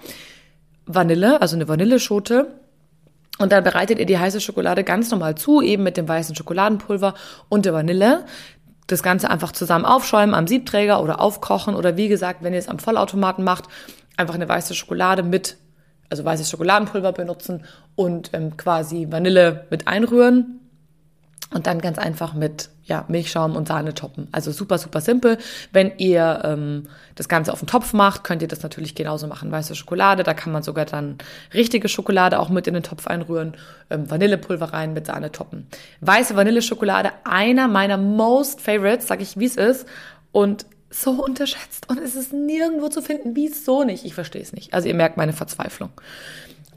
Vanille, 0.85 1.41
also 1.41 1.55
eine 1.55 1.67
Vanilleschote. 1.67 2.47
Und 3.37 3.51
dann 3.51 3.63
bereitet 3.63 3.99
ihr 3.99 4.05
die 4.05 4.17
heiße 4.17 4.39
Schokolade 4.39 4.83
ganz 4.83 5.11
normal 5.11 5.35
zu, 5.35 5.61
eben 5.61 5.83
mit 5.83 5.97
dem 5.97 6.07
weißen 6.07 6.35
Schokoladenpulver 6.35 7.15
und 7.49 7.65
der 7.65 7.73
Vanille. 7.73 8.25
Das 8.87 9.03
Ganze 9.03 9.29
einfach 9.29 9.51
zusammen 9.51 9.83
aufschäumen 9.83 10.35
am 10.35 10.47
Siebträger 10.47 11.01
oder 11.01 11.19
aufkochen 11.19 11.75
oder 11.75 11.97
wie 11.97 12.07
gesagt, 12.07 12.43
wenn 12.43 12.53
ihr 12.53 12.59
es 12.59 12.69
am 12.69 12.79
Vollautomaten 12.79 13.43
macht, 13.43 13.65
einfach 14.15 14.35
eine 14.35 14.47
weiße 14.47 14.73
Schokolade 14.75 15.23
mit, 15.23 15.57
also 16.09 16.23
weißes 16.23 16.49
Schokoladenpulver 16.49 17.11
benutzen 17.11 17.65
und 17.95 18.29
ähm, 18.33 18.55
quasi 18.55 19.07
Vanille 19.09 19.65
mit 19.69 19.87
einrühren 19.87 20.61
und 21.53 21.67
dann 21.67 21.79
ganz 21.79 21.97
einfach 21.97 22.33
mit 22.33 22.69
ja, 22.83 23.05
Milchschaum 23.07 23.55
und 23.55 23.67
Sahne 23.67 23.93
toppen. 23.93 24.27
Also 24.31 24.51
super, 24.51 24.77
super 24.77 24.99
simpel. 25.01 25.37
Wenn 25.71 25.97
ihr 25.97 26.41
ähm, 26.43 26.87
das 27.15 27.29
Ganze 27.29 27.53
auf 27.53 27.59
den 27.59 27.67
Topf 27.67 27.93
macht, 27.93 28.23
könnt 28.23 28.41
ihr 28.41 28.47
das 28.47 28.61
natürlich 28.61 28.95
genauso 28.95 29.27
machen. 29.27 29.51
Weiße 29.51 29.75
Schokolade, 29.75 30.23
da 30.23 30.33
kann 30.33 30.51
man 30.51 30.63
sogar 30.63 30.85
dann 30.85 31.17
richtige 31.53 31.87
Schokolade 31.87 32.39
auch 32.39 32.49
mit 32.49 32.67
in 32.67 32.73
den 32.73 32.83
Topf 32.83 33.07
einrühren, 33.07 33.55
ähm, 33.89 34.09
Vanillepulver 34.09 34.73
rein, 34.73 34.93
mit 34.93 35.05
Sahne 35.05 35.31
toppen. 35.31 35.67
Weiße 36.01 36.35
Vanilleschokolade, 36.35 37.11
einer 37.23 37.67
meiner 37.67 37.97
most 37.97 38.61
favorites, 38.61 39.07
sag 39.07 39.21
ich 39.21 39.37
wie 39.37 39.45
es 39.45 39.55
ist. 39.55 39.87
Und 40.31 40.65
so 40.89 41.11
unterschätzt. 41.11 41.89
Und 41.89 41.99
es 41.99 42.15
ist 42.15 42.33
nirgendwo 42.33 42.89
zu 42.89 43.01
finden. 43.01 43.35
Wieso 43.35 43.83
nicht? 43.83 44.05
Ich 44.05 44.13
verstehe 44.13 44.41
es 44.41 44.53
nicht. 44.53 44.73
Also 44.73 44.87
ihr 44.87 44.93
merkt 44.93 45.17
meine 45.17 45.33
Verzweiflung. 45.33 45.89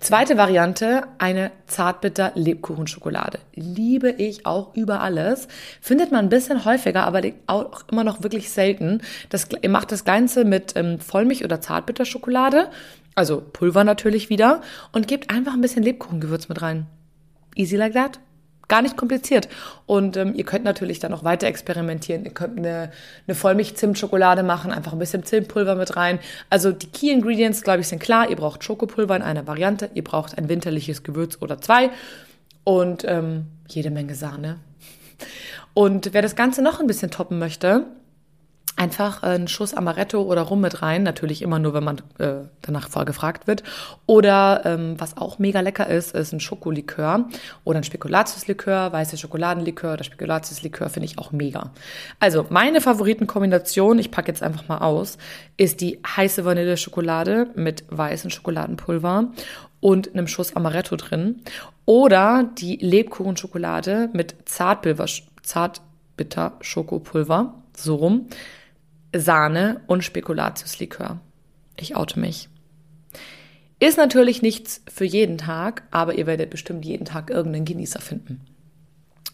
Zweite 0.00 0.36
Variante, 0.36 1.02
eine 1.18 1.50
zartbitter 1.66 2.30
Lebkuchenschokolade. 2.36 3.40
Liebe 3.54 4.10
ich 4.10 4.46
auch 4.46 4.74
über 4.76 5.00
alles. 5.00 5.48
Findet 5.80 6.12
man 6.12 6.26
ein 6.26 6.28
bisschen 6.28 6.64
häufiger, 6.64 7.02
aber 7.02 7.22
auch 7.48 7.82
immer 7.90 8.04
noch 8.04 8.22
wirklich 8.22 8.50
selten. 8.50 9.02
Das, 9.28 9.48
ihr 9.60 9.68
macht 9.68 9.90
das 9.90 10.04
Ganze 10.04 10.44
mit 10.44 10.74
ähm, 10.76 10.98
Vollmilch- 11.00 11.44
oder 11.44 11.60
Zartbitterschokolade, 11.60 12.70
also 13.16 13.42
Pulver 13.52 13.82
natürlich 13.82 14.30
wieder, 14.30 14.62
und 14.92 15.08
gebt 15.08 15.30
einfach 15.30 15.54
ein 15.54 15.60
bisschen 15.60 15.82
Lebkuchengewürz 15.82 16.48
mit 16.48 16.62
rein. 16.62 16.86
Easy 17.56 17.74
like 17.74 17.94
that. 17.94 18.20
Gar 18.68 18.82
nicht 18.82 18.96
kompliziert. 18.96 19.48
Und 19.86 20.16
ähm, 20.16 20.34
ihr 20.34 20.44
könnt 20.44 20.64
natürlich 20.64 20.98
dann 20.98 21.10
noch 21.10 21.24
weiter 21.24 21.46
experimentieren. 21.46 22.24
Ihr 22.24 22.32
könnt 22.32 22.58
eine, 22.58 22.92
eine 23.26 23.34
Vollmilch-Zimt-Schokolade 23.34 24.42
machen, 24.42 24.70
einfach 24.70 24.92
ein 24.92 24.98
bisschen 24.98 25.24
Zimtpulver 25.24 25.74
mit 25.74 25.96
rein. 25.96 26.18
Also 26.50 26.70
die 26.70 26.86
Key 26.86 27.10
Ingredients, 27.10 27.62
glaube 27.62 27.80
ich, 27.80 27.88
sind 27.88 28.00
klar. 28.00 28.28
Ihr 28.28 28.36
braucht 28.36 28.62
Schokopulver 28.62 29.16
in 29.16 29.22
einer 29.22 29.46
Variante, 29.46 29.90
ihr 29.94 30.04
braucht 30.04 30.36
ein 30.36 30.48
winterliches 30.48 31.02
Gewürz 31.02 31.38
oder 31.40 31.60
zwei 31.60 31.90
und 32.64 33.04
ähm, 33.04 33.46
jede 33.66 33.90
Menge 33.90 34.14
Sahne. 34.14 34.58
Und 35.72 36.12
wer 36.12 36.22
das 36.22 36.36
Ganze 36.36 36.60
noch 36.60 36.80
ein 36.80 36.86
bisschen 36.86 37.10
toppen 37.10 37.38
möchte, 37.38 37.86
einfach 38.78 39.22
einen 39.22 39.48
Schuss 39.48 39.74
Amaretto 39.74 40.22
oder 40.22 40.42
Rum 40.42 40.60
mit 40.60 40.82
rein. 40.82 41.02
Natürlich 41.02 41.42
immer 41.42 41.58
nur, 41.58 41.74
wenn 41.74 41.84
man 41.84 41.98
äh, 42.18 42.46
danach 42.62 42.88
voll 42.88 43.04
gefragt 43.04 43.46
wird. 43.46 43.62
Oder 44.06 44.62
ähm, 44.64 44.94
was 44.98 45.16
auch 45.16 45.38
mega 45.38 45.60
lecker 45.60 45.88
ist, 45.88 46.14
ist 46.14 46.32
ein 46.32 46.40
Schokolikör 46.40 47.28
oder 47.64 47.78
ein 47.78 47.84
Spekulatiuslikör, 47.84 48.92
weiße 48.92 49.18
Schokoladenlikör 49.18 49.94
oder 49.94 50.04
Spekulatiuslikör 50.04 50.88
finde 50.88 51.06
ich 51.06 51.18
auch 51.18 51.32
mega. 51.32 51.70
Also 52.20 52.46
meine 52.50 52.80
Favoritenkombination, 52.80 53.98
ich 53.98 54.10
packe 54.10 54.28
jetzt 54.28 54.42
einfach 54.42 54.68
mal 54.68 54.78
aus, 54.78 55.18
ist 55.56 55.80
die 55.80 56.00
heiße 56.06 56.44
Vanilleschokolade 56.44 57.48
mit 57.54 57.84
weißem 57.88 58.30
Schokoladenpulver 58.30 59.28
und 59.80 60.14
einem 60.14 60.26
Schuss 60.26 60.56
Amaretto 60.56 60.96
drin. 60.96 61.42
Oder 61.84 62.50
die 62.58 62.76
Lebkuchenschokolade 62.76 64.10
mit 64.12 64.34
Zartbitter, 64.44 66.52
Schokopulver, 66.60 67.54
so 67.76 67.94
rum, 67.94 68.26
Sahne 69.14 69.80
und 69.86 70.04
Spekulatiuslikör. 70.04 71.20
Ich 71.76 71.96
oute 71.96 72.18
mich. 72.18 72.48
Ist 73.80 73.96
natürlich 73.96 74.42
nichts 74.42 74.82
für 74.92 75.04
jeden 75.04 75.38
Tag, 75.38 75.84
aber 75.90 76.14
ihr 76.14 76.26
werdet 76.26 76.50
bestimmt 76.50 76.84
jeden 76.84 77.04
Tag 77.04 77.30
irgendeinen 77.30 77.64
Genießer 77.64 78.00
finden. 78.00 78.40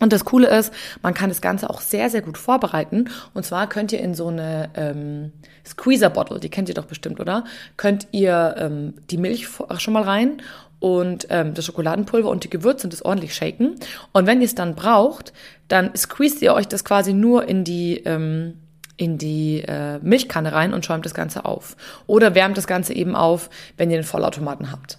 Und 0.00 0.12
das 0.12 0.24
Coole 0.24 0.48
ist, 0.48 0.72
man 1.02 1.14
kann 1.14 1.30
das 1.30 1.40
Ganze 1.40 1.70
auch 1.70 1.80
sehr, 1.80 2.10
sehr 2.10 2.20
gut 2.20 2.36
vorbereiten. 2.36 3.08
Und 3.32 3.46
zwar 3.46 3.68
könnt 3.68 3.92
ihr 3.92 4.00
in 4.00 4.14
so 4.14 4.28
eine 4.28 4.70
ähm, 4.74 5.32
Squeezer-Bottle, 5.64 6.40
die 6.40 6.50
kennt 6.50 6.68
ihr 6.68 6.74
doch 6.74 6.84
bestimmt, 6.84 7.20
oder? 7.20 7.44
Könnt 7.76 8.08
ihr 8.10 8.54
ähm, 8.58 8.94
die 9.10 9.16
Milch 9.16 9.48
schon 9.78 9.94
mal 9.94 10.02
rein 10.02 10.42
und 10.80 11.28
ähm, 11.30 11.54
das 11.54 11.64
Schokoladenpulver 11.64 12.28
und 12.28 12.44
die 12.44 12.50
Gewürze 12.50 12.86
und 12.86 12.92
das 12.92 13.02
ordentlich 13.02 13.34
shaken. 13.34 13.76
Und 14.12 14.26
wenn 14.26 14.40
ihr 14.40 14.46
es 14.46 14.54
dann 14.54 14.74
braucht, 14.74 15.32
dann 15.68 15.96
squeezed 15.96 16.42
ihr 16.42 16.52
euch 16.54 16.68
das 16.68 16.84
quasi 16.84 17.14
nur 17.14 17.48
in 17.48 17.64
die 17.64 17.98
ähm, 18.04 18.58
in 18.96 19.18
die 19.18 19.62
äh, 19.66 19.98
Milchkanne 20.00 20.52
rein 20.52 20.72
und 20.72 20.84
schäumt 20.84 21.04
das 21.04 21.14
Ganze 21.14 21.44
auf. 21.44 21.76
Oder 22.06 22.34
wärmt 22.34 22.56
das 22.56 22.66
Ganze 22.66 22.94
eben 22.94 23.16
auf, 23.16 23.50
wenn 23.76 23.90
ihr 23.90 23.96
einen 23.96 24.06
Vollautomaten 24.06 24.70
habt. 24.70 24.98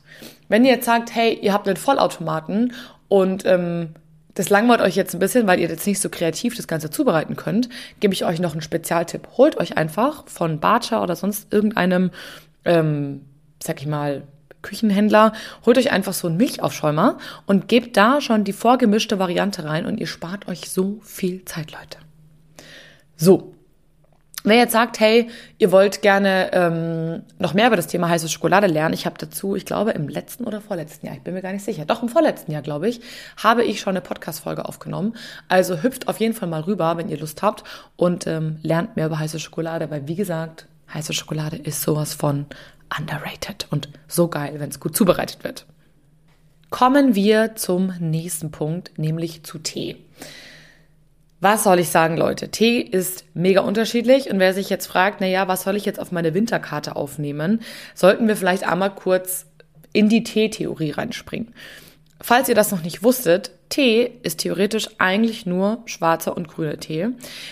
Wenn 0.50 0.66
ihr 0.66 0.74
jetzt 0.74 0.86
sagt, 0.86 1.16
hey, 1.16 1.34
ihr 1.42 1.54
habt 1.54 1.68
einen 1.68 1.78
Vollautomaten 1.78 2.74
und 3.08 3.46
ähm, 3.46 3.90
das 4.34 4.50
langweilt 4.50 4.82
euch 4.82 4.96
jetzt 4.96 5.14
ein 5.14 5.20
bisschen, 5.20 5.48
weil 5.48 5.60
ihr 5.60 5.70
jetzt 5.70 5.88
nicht 5.88 6.02
so 6.02 6.10
kreativ 6.10 6.56
das 6.56 6.68
Ganze 6.68 6.90
zubereiten 6.90 7.38
könnt, 7.38 7.70
gebe 8.02 8.14
ich 8.14 8.26
euch 8.26 8.40
noch 8.40 8.52
einen 8.52 8.62
Spezialtipp. 8.62 9.30
Holt 9.38 9.58
euch 9.58 9.78
einfach 9.78 10.28
von 10.28 10.60
Barcha 10.60 11.02
oder 11.02 11.16
sonst 11.16 11.52
irgendeinem, 11.54 12.12
ähm, 12.66 13.22
sag 13.64 13.82
ich 13.82 13.88
mal, 13.88 14.24
Küchenhändler, 14.62 15.32
holt 15.66 15.78
euch 15.78 15.92
einfach 15.92 16.14
so 16.14 16.28
einen 16.28 16.38
Milchaufschäumer 16.38 17.18
und 17.46 17.68
gebt 17.68 17.96
da 17.96 18.20
schon 18.20 18.44
die 18.44 18.52
vorgemischte 18.52 19.20
Variante 19.20 19.64
rein 19.64 19.86
und 19.86 20.00
ihr 20.00 20.08
spart 20.08 20.48
euch 20.48 20.70
so 20.70 21.00
viel 21.04 21.46
Zeit, 21.46 21.72
Leute. 21.72 22.00
So, 23.16 23.55
Wer 24.48 24.58
jetzt 24.58 24.74
sagt, 24.74 25.00
hey, 25.00 25.28
ihr 25.58 25.72
wollt 25.72 26.04
gerne 26.04 26.52
ähm, 26.54 27.24
noch 27.40 27.56
mehr 27.56 27.66
über 27.66 27.76
das 27.76 27.88
Thema 27.88 28.10
heiße 28.10 28.30
Schokolade 28.30 28.68
lernen, 28.68 28.94
ich 28.94 29.08
habe 29.08 29.18
dazu, 29.18 29.56
ich 29.56 29.66
glaube, 29.66 29.92
im 29.92 30.08
letzten 30.08 30.44
oder 30.46 30.62
vorletzten 30.62 31.08
Jahr, 31.08 31.16
ich 31.16 31.24
bin 31.24 31.34
mir 31.34 31.42
gar 31.42 31.52
nicht 31.52 31.66
sicher, 31.66 31.84
doch 31.86 32.04
im 32.04 32.10
vorletzten 32.10 32.52
Jahr, 32.52 32.62
glaube 32.62 32.88
ich, 32.88 33.02
habe 33.38 33.64
ich 33.64 33.80
schon 33.80 33.92
eine 33.92 34.02
Podcast-Folge 34.02 34.66
aufgenommen. 34.66 35.16
Also 35.48 35.82
hüpft 35.82 36.08
auf 36.08 36.20
jeden 36.20 36.36
Fall 36.36 36.48
mal 36.48 36.62
rüber, 36.62 36.96
wenn 36.96 37.10
ihr 37.10 37.18
Lust 37.18 37.42
habt 37.42 37.64
und 37.96 38.28
ähm, 38.28 38.60
lernt 38.62 38.96
mehr 38.96 39.08
über 39.08 39.18
heiße 39.18 39.40
Schokolade, 39.40 39.90
weil 39.90 40.08
wie 40.08 40.16
gesagt, 40.16 40.68
heiße 40.94 41.14
Schokolade 41.14 41.58
ist 41.58 41.82
sowas 41.82 42.14
von 42.14 42.46
underrated 43.00 43.66
und 43.72 43.90
so 44.08 44.28
geil, 44.28 44.54
wenn 44.60 44.70
es 44.70 44.80
gut 44.80 44.96
zubereitet 44.96 45.44
wird. 45.44 45.66
Kommen 46.70 47.16
wir 47.16 47.56
zum 47.56 47.94
nächsten 48.00 48.52
Punkt, 48.52 48.92
nämlich 48.98 49.42
zu 49.42 49.58
Tee. 49.58 49.98
Was 51.42 51.64
soll 51.64 51.80
ich 51.80 51.90
sagen, 51.90 52.16
Leute? 52.18 52.50
Tee 52.50 52.80
ist 52.80 53.26
mega 53.34 53.62
unterschiedlich 53.62 54.30
und 54.30 54.40
wer 54.40 54.54
sich 54.54 54.70
jetzt 54.70 54.88
fragt, 54.88 55.20
na 55.20 55.28
ja, 55.28 55.48
was 55.48 55.64
soll 55.64 55.76
ich 55.76 55.86
jetzt 55.86 56.00
auf 56.00 56.12
meine 56.12 56.34
Winterkarte 56.34 56.96
aufnehmen, 56.96 57.62
sollten 57.94 58.28
wir 58.28 58.38
vielleicht 58.38 58.66
einmal 58.66 58.94
kurz 58.94 59.46
in 59.92 60.10
die 60.10 60.24
Teetheorie 60.24 60.92
reinspringen. 60.92 61.54
Falls 62.28 62.50
ihr 62.50 62.56
das 62.56 62.72
noch 62.72 62.82
nicht 62.82 63.04
wusstet, 63.04 63.52
Tee 63.70 64.10
ist 64.24 64.40
theoretisch 64.40 64.90
eigentlich 64.98 65.46
nur 65.46 65.84
schwarzer 65.86 66.36
und 66.36 66.48
grüner 66.48 66.78
Tee. 66.78 67.10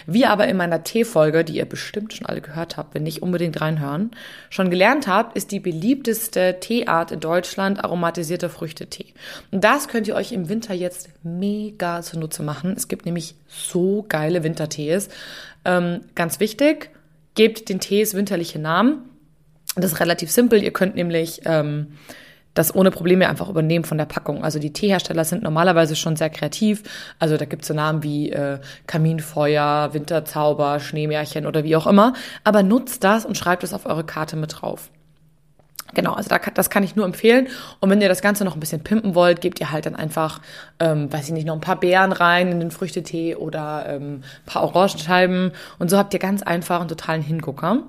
Wie 0.07 0.25
aber 0.25 0.47
in 0.47 0.57
meiner 0.57 0.83
Teefolge, 0.83 1.43
die 1.43 1.57
ihr 1.57 1.65
bestimmt 1.65 2.11
schon 2.11 2.25
alle 2.25 2.41
gehört 2.41 2.75
habt, 2.75 2.95
wenn 2.95 3.03
nicht 3.03 3.21
unbedingt 3.21 3.61
reinhören, 3.61 4.09
schon 4.49 4.71
gelernt 4.71 5.05
habt, 5.05 5.37
ist 5.37 5.51
die 5.51 5.59
beliebteste 5.59 6.57
Teeart 6.59 7.11
in 7.11 7.19
Deutschland 7.19 7.83
aromatisierter 7.83 8.49
Früchtetee. 8.49 9.13
Und 9.51 9.63
das 9.63 9.89
könnt 9.89 10.07
ihr 10.07 10.15
euch 10.15 10.31
im 10.31 10.49
Winter 10.49 10.73
jetzt 10.73 11.07
mega 11.21 12.01
zunutze 12.01 12.41
machen. 12.41 12.73
Es 12.75 12.87
gibt 12.87 13.05
nämlich 13.05 13.35
so 13.47 14.03
geile 14.09 14.43
Wintertees. 14.43 15.07
Ähm, 15.65 15.99
ganz 16.15 16.39
wichtig, 16.39 16.89
gebt 17.35 17.69
den 17.69 17.79
Tees 17.79 18.15
winterliche 18.15 18.57
Namen. 18.57 19.07
Das 19.75 19.91
ist 19.91 19.99
relativ 19.99 20.31
simpel. 20.31 20.63
Ihr 20.63 20.73
könnt 20.73 20.95
nämlich 20.95 21.41
ähm, 21.45 21.89
das 22.53 22.75
ohne 22.75 22.91
Probleme 22.91 23.27
einfach 23.27 23.49
übernehmen 23.49 23.85
von 23.85 23.97
der 23.97 24.05
Packung. 24.05 24.43
Also 24.43 24.59
die 24.59 24.73
Teehersteller 24.73 25.25
sind 25.25 25.43
normalerweise 25.43 25.95
schon 25.95 26.15
sehr 26.15 26.29
kreativ. 26.29 26.83
Also 27.19 27.37
da 27.37 27.45
gibt 27.45 27.63
es 27.63 27.67
so 27.67 27.73
Namen 27.73 28.03
wie 28.03 28.31
äh, 28.31 28.59
Kaminfeuer, 28.87 29.93
Winterzauber, 29.93 30.79
Schneemärchen 30.79 31.45
oder 31.45 31.63
wie 31.63 31.75
auch 31.75 31.87
immer. 31.87 32.13
Aber 32.43 32.63
nutzt 32.63 33.03
das 33.03 33.25
und 33.25 33.37
schreibt 33.37 33.63
es 33.63 33.73
auf 33.73 33.85
eure 33.85 34.03
Karte 34.03 34.35
mit 34.35 34.61
drauf. 34.61 34.89
Genau, 35.93 36.13
also 36.13 36.29
da, 36.29 36.39
das 36.39 36.69
kann 36.69 36.83
ich 36.83 36.95
nur 36.95 37.05
empfehlen. 37.05 37.47
Und 37.79 37.89
wenn 37.89 38.01
ihr 38.01 38.09
das 38.09 38.21
Ganze 38.21 38.45
noch 38.45 38.55
ein 38.55 38.59
bisschen 38.59 38.83
pimpen 38.83 39.15
wollt, 39.15 39.41
gebt 39.41 39.59
ihr 39.59 39.71
halt 39.71 39.85
dann 39.85 39.95
einfach, 39.95 40.41
ähm, 40.79 41.11
weiß 41.11 41.27
ich 41.27 41.33
nicht, 41.33 41.45
noch 41.45 41.53
ein 41.53 41.61
paar 41.61 41.79
Beeren 41.79 42.11
rein 42.11 42.51
in 42.51 42.59
den 42.59 42.71
Früchtetee 42.71 43.35
oder 43.35 43.85
ähm, 43.87 44.21
ein 44.21 44.45
paar 44.45 44.63
Orangenscheiben. 44.63 45.51
Und 45.79 45.89
so 45.89 45.97
habt 45.97 46.13
ihr 46.13 46.19
ganz 46.19 46.41
einfach 46.41 46.79
einen 46.79 46.89
totalen 46.89 47.21
Hingucker. 47.21 47.83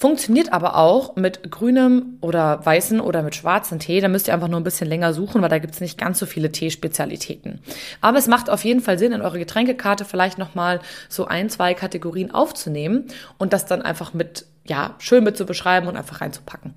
Funktioniert 0.00 0.50
aber 0.54 0.76
auch 0.76 1.16
mit 1.16 1.50
grünem 1.50 2.16
oder 2.22 2.64
weißen 2.64 3.02
oder 3.02 3.22
mit 3.22 3.34
schwarzem 3.34 3.80
Tee. 3.80 4.00
Da 4.00 4.08
müsst 4.08 4.28
ihr 4.28 4.34
einfach 4.34 4.48
nur 4.48 4.58
ein 4.58 4.64
bisschen 4.64 4.88
länger 4.88 5.12
suchen, 5.12 5.42
weil 5.42 5.50
da 5.50 5.58
gibt's 5.58 5.82
nicht 5.82 5.98
ganz 5.98 6.18
so 6.18 6.24
viele 6.24 6.50
Teespezialitäten. 6.50 7.60
Aber 8.00 8.16
es 8.16 8.26
macht 8.26 8.48
auf 8.48 8.64
jeden 8.64 8.80
Fall 8.80 8.98
Sinn, 8.98 9.12
in 9.12 9.20
eure 9.20 9.38
Getränkekarte 9.38 10.06
vielleicht 10.06 10.38
nochmal 10.38 10.80
so 11.10 11.26
ein, 11.26 11.50
zwei 11.50 11.74
Kategorien 11.74 12.30
aufzunehmen 12.30 13.08
und 13.36 13.52
das 13.52 13.66
dann 13.66 13.82
einfach 13.82 14.14
mit, 14.14 14.46
ja, 14.66 14.94
schön 15.00 15.22
mit 15.22 15.36
zu 15.36 15.44
beschreiben 15.44 15.86
und 15.86 15.98
einfach 15.98 16.22
reinzupacken. 16.22 16.72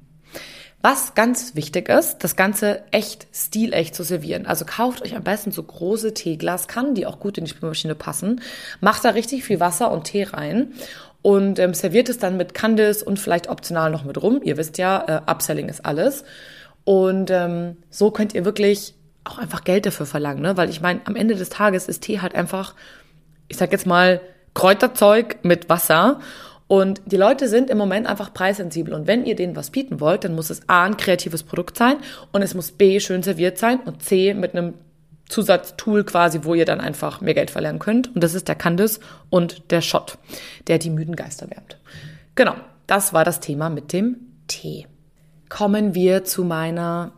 Was 0.84 1.16
ganz 1.16 1.56
wichtig 1.56 1.88
ist, 1.88 2.25
das 2.25 2.36
Ganze 2.36 2.84
echt 2.92 3.28
stilecht 3.34 3.96
zu 3.96 4.04
servieren. 4.04 4.46
Also 4.46 4.66
kauft 4.66 5.02
euch 5.02 5.16
am 5.16 5.24
besten 5.24 5.54
so 5.54 5.63
große 5.63 6.13
Teeglaskannen, 6.13 6.94
die 6.94 7.06
auch 7.06 7.22
gut 7.22 7.38
in 7.38 7.46
die 7.46 7.52
Spülmaschine 7.52 7.96
passen. 7.96 8.42
Macht 8.82 9.06
da 9.06 9.12
richtig 9.12 9.46
viel 9.46 9.62
Wasser 9.62 9.92
und 9.92 10.04
Tee 10.04 10.24
rein 10.24 10.74
und 11.22 11.58
ähm, 11.58 11.74
serviert 11.74 12.10
es 12.10 12.18
dann 12.18 12.36
mit 12.36 12.54
Candice 12.54 13.02
und 13.02 13.18
vielleicht 13.18 13.48
optional 13.48 13.92
noch 13.92 14.04
mit 14.04 14.22
rum. 14.22 14.42
Ihr 14.44 14.58
wisst 14.58 14.78
ja, 14.78 15.22
äh, 15.25 15.32
Upselling 15.32 15.70
ist 15.70 15.86
alles. 15.86 16.25
Und 16.84 17.32
ähm, 17.32 17.78
so 17.90 18.12
könnt 18.12 18.36
ihr 18.36 18.44
wirklich 18.44 18.94
auch 19.24 19.38
einfach 19.38 19.63
Geld 19.63 19.86
dafür 19.86 20.06
verlangen, 20.06 20.42
ne? 20.42 20.58
Weil 20.58 20.70
ich 20.70 20.82
meine, 20.82 21.00
am 21.06 21.16
Ende 21.16 21.36
des 21.36 21.48
Tages 21.48 21.88
ist 21.88 22.02
Tee 22.02 22.20
halt 22.20 22.36
einfach, 22.36 22.75
ich 23.48 23.56
sag 23.56 23.72
jetzt 23.72 23.88
mal, 23.88 24.20
Kräuterzeug 24.54 25.38
mit 25.44 25.70
Wasser. 25.70 26.20
Und 26.74 27.01
die 27.06 27.18
Leute 27.18 27.50
sind 27.50 27.70
im 27.70 27.77
Moment 27.77 28.08
einfach 28.08 28.34
preissensibel. 28.34 28.96
Und 28.96 29.06
wenn 29.06 29.27
ihr 29.27 29.36
denen 29.36 29.56
was 29.56 29.70
bieten 29.70 30.00
wollt, 30.00 30.24
dann 30.24 30.34
muss 30.34 30.50
es 30.50 30.68
A, 30.68 30.86
ein 30.86 30.98
kreatives 30.98 31.44
Produkt 31.44 31.77
sein 31.77 31.98
und 32.32 32.42
es 32.42 32.56
muss 32.56 32.72
B, 32.72 33.00
schön 33.00 33.22
serviert 33.22 33.60
sein 33.60 33.80
und 33.82 34.01
C, 34.01 34.34
mit 34.34 34.56
einem 34.56 34.74
Zusatztool 35.30 36.03
quasi, 36.03 36.39
wo 36.46 36.56
ihr 36.56 36.65
dann 36.65 36.82
einfach 36.82 37.22
mehr 37.22 37.36
Geld 37.36 37.51
verlernen 37.51 37.77
könnt. 37.77 38.15
Und 38.15 38.24
das 38.24 38.34
ist 38.34 38.48
der 38.48 38.56
Candice 38.56 39.01
und 39.30 39.70
der 39.70 39.82
Shot, 39.82 40.18
der 40.65 40.80
die 40.80 40.89
müden 40.89 41.15
Geister 41.15 41.48
wärmt. 41.51 41.77
Genau, 42.34 42.56
das 42.88 43.13
war 43.13 43.24
das 43.24 43.39
Thema 43.39 43.70
mit 43.70 43.94
dem 43.94 44.18
Tee. 44.48 44.88
Kommen 45.50 45.94
wir 45.94 46.24
zu 46.24 46.44
meiner, 46.44 47.12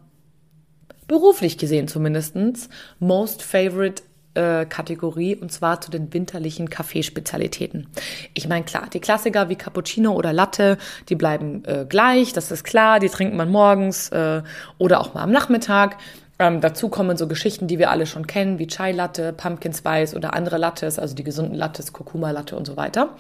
beruflich 1.08 1.58
gesehen 1.58 1.88
zumindestens 1.88 2.68
most 3.00 3.42
favorite 3.42 4.04
äh, 4.36 4.66
Kategorie 4.66 5.36
und 5.36 5.52
zwar 5.52 5.82
zu 5.82 5.92
den 5.92 6.14
winterlichen 6.14 6.70
Kaffeespezialitäten. 6.70 7.88
Ich 8.34 8.48
meine, 8.48 8.66
klar, 8.66 8.88
die 8.92 9.00
Klassiker 9.00 9.50
wie 9.50 9.56
Cappuccino 9.56 10.14
oder 10.14 10.34
Latte, 10.34 10.78
die 11.10 11.16
bleiben 11.16 11.64
äh, 11.66 11.86
gleich, 11.88 12.34
das 12.34 12.52
ist 12.52 12.64
klar, 12.64 13.00
die 13.00 13.10
trinkt 13.10 13.36
man 13.36 13.50
morgens 13.50 14.10
äh, 14.10 14.44
oder 14.78 15.02
auch 15.02 15.14
mal 15.14 15.24
am 15.24 15.32
Nachmittag. 15.32 15.98
Ähm, 16.38 16.60
dazu 16.60 16.90
kommen 16.90 17.16
so 17.16 17.28
Geschichten, 17.28 17.68
die 17.68 17.80
wir 17.80 17.92
alle 17.92 18.06
schon 18.06 18.28
kennen, 18.28 18.60
wie 18.60 18.68
Chai 18.68 18.92
Latte, 18.92 19.32
Pumpkin 19.32 19.74
Spice 19.74 20.16
oder 20.16 20.34
andere 20.34 20.58
Lattes, 20.58 21.00
also 21.00 21.16
die 21.16 21.24
gesunden 21.24 21.56
Lattes, 21.56 21.94
Kurkuma 21.94 22.32
Latte 22.32 22.58
und 22.58 22.68
so 22.68 22.76
weiter. 22.76 23.16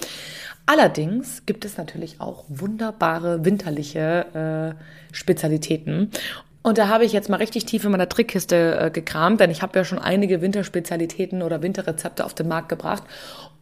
Allerdings 0.65 1.45
gibt 1.45 1.63
es 1.63 1.77
natürlich 1.77 2.19
auch 2.19 2.43
wunderbare 2.49 3.45
winterliche 3.45 4.75
äh, 4.75 5.13
Spezialitäten. 5.13 6.11
Und 6.65 6.79
da 6.79 6.87
habe 6.87 7.05
ich 7.05 7.13
jetzt 7.13 7.29
mal 7.29 7.37
richtig 7.37 7.65
tief 7.65 7.85
in 7.85 7.91
meiner 7.91 8.09
Trickkiste 8.09 8.79
äh, 8.79 8.89
gekramt, 8.89 9.39
denn 9.39 9.51
ich 9.51 9.61
habe 9.61 9.77
ja 9.77 9.85
schon 9.85 9.99
einige 9.99 10.41
Winterspezialitäten 10.41 11.43
oder 11.43 11.61
Winterrezepte 11.61 12.25
auf 12.25 12.33
den 12.33 12.47
Markt 12.47 12.69
gebracht 12.69 13.03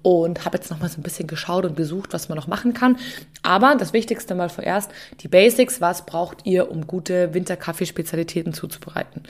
und 0.03 0.45
habe 0.45 0.55
jetzt 0.55 0.72
noch 0.72 0.79
mal 0.79 0.88
so 0.88 1.01
ein 1.01 1.03
bisschen 1.03 1.27
geschaut 1.27 1.65
und 1.65 1.75
gesucht, 1.75 2.13
was 2.13 2.29
man 2.29 2.38
noch 2.38 2.48
machen 2.48 2.74
kann. 2.74 2.95
Aber 3.41 3.75
das 3.75 3.91
Wichtigste 3.91 4.36
mal 4.36 4.48
vorerst, 4.48 4.89
die 5.19 5.27
Basics, 5.27 5.81
was 5.81 6.05
braucht 6.05 6.45
ihr, 6.45 6.72
um 6.72 6.88
gute 6.88 7.33
Winterkaffeespezialitäten 7.33 8.53
zuzubereiten? 8.53 9.24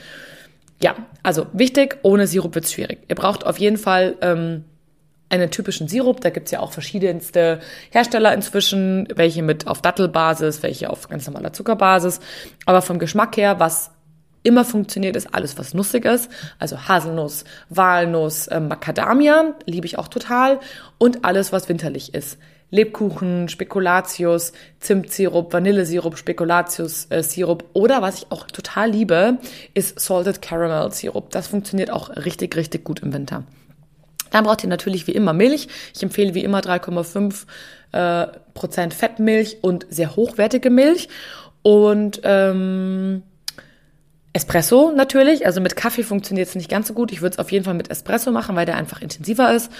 Ja, 0.80 0.94
also 1.24 1.46
wichtig, 1.52 1.98
ohne 2.04 2.28
Sirup 2.28 2.54
wird's 2.54 2.72
schwierig. 2.72 3.00
Ihr 3.08 3.16
braucht 3.16 3.44
auf 3.44 3.58
jeden 3.58 3.76
Fall 3.76 4.14
ähm, 4.20 4.62
einen 5.34 5.50
typischen 5.50 5.88
Sirup. 5.88 6.20
Da 6.20 6.30
gibt's 6.30 6.50
ja 6.50 6.60
auch 6.60 6.72
verschiedenste 6.72 7.60
Hersteller 7.90 8.32
inzwischen, 8.32 9.08
welche 9.14 9.42
mit 9.42 9.66
auf 9.66 9.82
Dattelbasis, 9.82 10.62
welche 10.62 10.90
auf 10.90 11.08
ganz 11.08 11.26
normaler 11.26 11.52
Zuckerbasis. 11.52 12.20
Aber 12.66 12.82
vom 12.82 12.98
Geschmack 12.98 13.36
her, 13.36 13.60
was 13.60 13.90
immer 14.42 14.64
funktioniert, 14.64 15.16
ist 15.16 15.34
alles, 15.34 15.58
was 15.58 15.74
nussig 15.74 16.04
ist. 16.04 16.30
Also 16.58 16.88
Haselnuss, 16.88 17.44
Walnuss, 17.70 18.46
äh, 18.46 18.60
Macadamia, 18.60 19.54
liebe 19.66 19.86
ich 19.86 19.98
auch 19.98 20.08
total. 20.08 20.60
Und 20.98 21.24
alles, 21.24 21.52
was 21.52 21.68
winterlich 21.68 22.14
ist. 22.14 22.38
Lebkuchen, 22.70 23.48
Spekulatius, 23.48 24.52
Zimtsirup, 24.80 25.52
Vanillesirup, 25.52 26.18
Spekulatius 26.18 27.06
äh, 27.10 27.22
oder 27.72 28.02
was 28.02 28.18
ich 28.18 28.26
auch 28.30 28.46
total 28.46 28.90
liebe, 28.90 29.38
ist 29.74 30.00
Salted 30.00 30.42
Caramel 30.42 30.90
Sirup. 30.90 31.30
Das 31.30 31.46
funktioniert 31.46 31.90
auch 31.90 32.10
richtig, 32.10 32.56
richtig 32.56 32.84
gut 32.84 33.00
im 33.00 33.12
Winter. 33.12 33.44
Dann 34.34 34.42
braucht 34.42 34.64
ihr 34.64 34.68
natürlich 34.68 35.06
wie 35.06 35.12
immer 35.12 35.32
Milch. 35.32 35.68
Ich 35.94 36.02
empfehle 36.02 36.34
wie 36.34 36.42
immer 36.42 36.58
3,5 36.58 37.44
äh, 37.92 38.26
Prozent 38.52 38.92
Fettmilch 38.92 39.58
und 39.60 39.86
sehr 39.90 40.16
hochwertige 40.16 40.70
Milch. 40.70 41.08
Und 41.62 42.20
ähm, 42.24 43.22
Espresso 44.32 44.90
natürlich. 44.90 45.46
Also 45.46 45.60
mit 45.60 45.76
Kaffee 45.76 46.02
funktioniert 46.02 46.48
es 46.48 46.56
nicht 46.56 46.68
ganz 46.68 46.88
so 46.88 46.94
gut. 46.94 47.12
Ich 47.12 47.22
würde 47.22 47.34
es 47.34 47.38
auf 47.38 47.52
jeden 47.52 47.64
Fall 47.64 47.74
mit 47.74 47.92
Espresso 47.92 48.32
machen, 48.32 48.56
weil 48.56 48.66
der 48.66 48.76
einfach 48.76 49.00
intensiver 49.00 49.54
ist. 49.54 49.70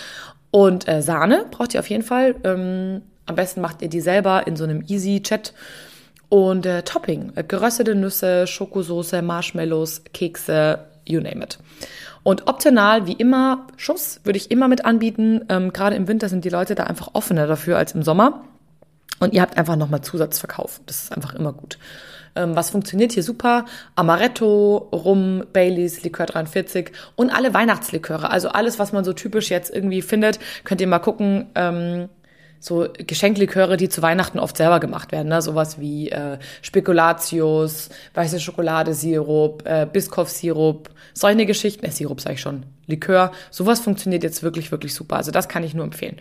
Und 0.53 0.87
äh, 0.87 1.03
Sahne 1.03 1.47
braucht 1.51 1.75
ihr 1.75 1.81
auf 1.81 1.91
jeden 1.91 2.05
Fall. 2.05 2.37
Ähm, 2.45 3.03
am 3.27 3.35
besten 3.35 3.61
macht 3.61 3.83
ihr 3.83 3.89
die 3.89 4.01
selber 4.01 4.47
in 4.47 4.55
so 4.55 4.63
einem 4.63 4.85
Easy 4.87 5.21
Chat. 5.21 5.53
Und 6.29 6.65
äh, 6.65 6.85
Topping, 6.85 7.33
äh, 7.35 7.43
geröstete 7.43 7.97
Nüsse, 7.97 8.47
Schokosoße, 8.47 9.21
Marshmallows, 9.21 10.05
Kekse, 10.13 10.79
you 11.05 11.21
name 11.21 11.43
it. 11.43 11.59
Und 12.25 12.49
optional, 12.49 13.07
wie 13.07 13.13
immer, 13.13 13.67
Schuss 13.77 14.21
würde 14.25 14.39
ich 14.39 14.51
immer 14.51 14.67
mit 14.67 14.85
anbieten. 14.85 15.45
Ähm, 15.49 15.73
Gerade 15.73 15.95
im 15.95 16.09
Winter 16.09 16.29
sind 16.29 16.45
die 16.45 16.49
Leute 16.49 16.75
da 16.75 16.85
einfach 16.85 17.11
offener 17.13 17.47
dafür 17.47 17.77
als 17.79 17.93
im 17.93 18.03
Sommer. 18.03 18.43
Und 19.21 19.33
ihr 19.33 19.43
habt 19.43 19.57
einfach 19.57 19.77
nochmal 19.77 20.01
Zusatzverkauf. 20.01 20.81
Das 20.87 21.05
ist 21.05 21.13
einfach 21.13 21.35
immer 21.35 21.53
gut. 21.53 21.79
Ähm, 22.35 22.57
was 22.57 22.71
funktioniert 22.71 23.13
hier 23.13 23.23
super? 23.23 23.67
Amaretto, 23.95 24.89
Rum, 24.93 25.45
Baileys, 25.53 26.03
Likör 26.03 26.27
43 26.27 26.91
und 27.15 27.31
alle 27.31 27.55
Weihnachtsliköre. 27.55 28.31
Also 28.31 28.49
alles, 28.49 28.79
was 28.79 28.93
man 28.93 29.05
so 29.05 29.13
typisch 29.13 29.51
jetzt 29.51 29.73
irgendwie 29.73 30.03
findet, 30.03 30.41
könnt 30.65 30.81
ihr 30.81 30.89
mal 30.89 30.99
gucken. 30.99 31.47
Ähm, 31.55 32.09
so 32.61 32.89
Geschenkliköre, 32.99 33.77
die 33.77 33.89
zu 33.89 34.03
Weihnachten 34.03 34.39
oft 34.39 34.57
selber 34.57 34.81
gemacht 34.81 35.13
werden, 35.13 35.29
ne? 35.29 35.43
sowas 35.43 35.79
wie 35.79 36.11
äh, 36.11 36.39
Spekulatius, 36.63 37.91
weiße 38.15 38.41
Schokoladesirup, 38.41 39.67
äh, 39.67 39.87
Biscoff-Sirup, 39.91 40.91
solche 41.13 41.47
Geschichten, 41.47 41.85
äh, 41.85 41.91
Sirup 41.91 42.21
sage 42.21 42.35
ich 42.35 42.41
schon, 42.41 42.65
Likör, 42.87 43.33
sowas 43.51 43.81
funktioniert 43.81 44.23
jetzt 44.23 44.43
wirklich, 44.43 44.71
wirklich 44.71 44.95
super. 44.95 45.17
Also 45.17 45.31
das 45.31 45.49
kann 45.49 45.65
ich 45.65 45.75
nur 45.75 45.85
empfehlen. 45.85 46.17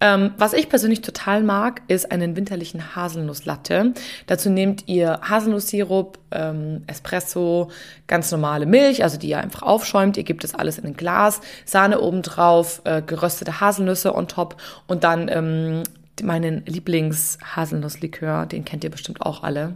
Ähm, 0.00 0.32
was 0.38 0.54
ich 0.54 0.68
persönlich 0.68 1.02
total 1.02 1.42
mag, 1.42 1.82
ist 1.88 2.10
einen 2.10 2.34
winterlichen 2.34 2.96
Haselnusslatte. 2.96 3.92
Dazu 4.26 4.48
nehmt 4.48 4.88
ihr 4.88 5.20
Haselnusssirup, 5.22 6.18
ähm, 6.30 6.82
Espresso, 6.86 7.70
ganz 8.06 8.30
normale 8.30 8.64
Milch, 8.64 9.02
also 9.02 9.18
die 9.18 9.28
ihr 9.28 9.38
einfach 9.38 9.62
aufschäumt. 9.62 10.16
Ihr 10.16 10.24
gebt 10.24 10.42
das 10.42 10.54
alles 10.54 10.78
in 10.78 10.86
ein 10.86 10.96
Glas, 10.96 11.40
Sahne 11.66 12.00
obendrauf, 12.00 12.80
äh, 12.84 13.02
geröstete 13.02 13.60
Haselnüsse 13.60 14.14
on 14.14 14.26
top 14.26 14.56
und 14.86 15.04
dann 15.04 15.28
ähm, 15.28 15.82
meinen 16.22 16.64
Lieblings-Haselnusslikör, 16.66 18.46
den 18.46 18.64
kennt 18.64 18.84
ihr 18.84 18.90
bestimmt 18.90 19.22
auch 19.22 19.42
alle. 19.42 19.74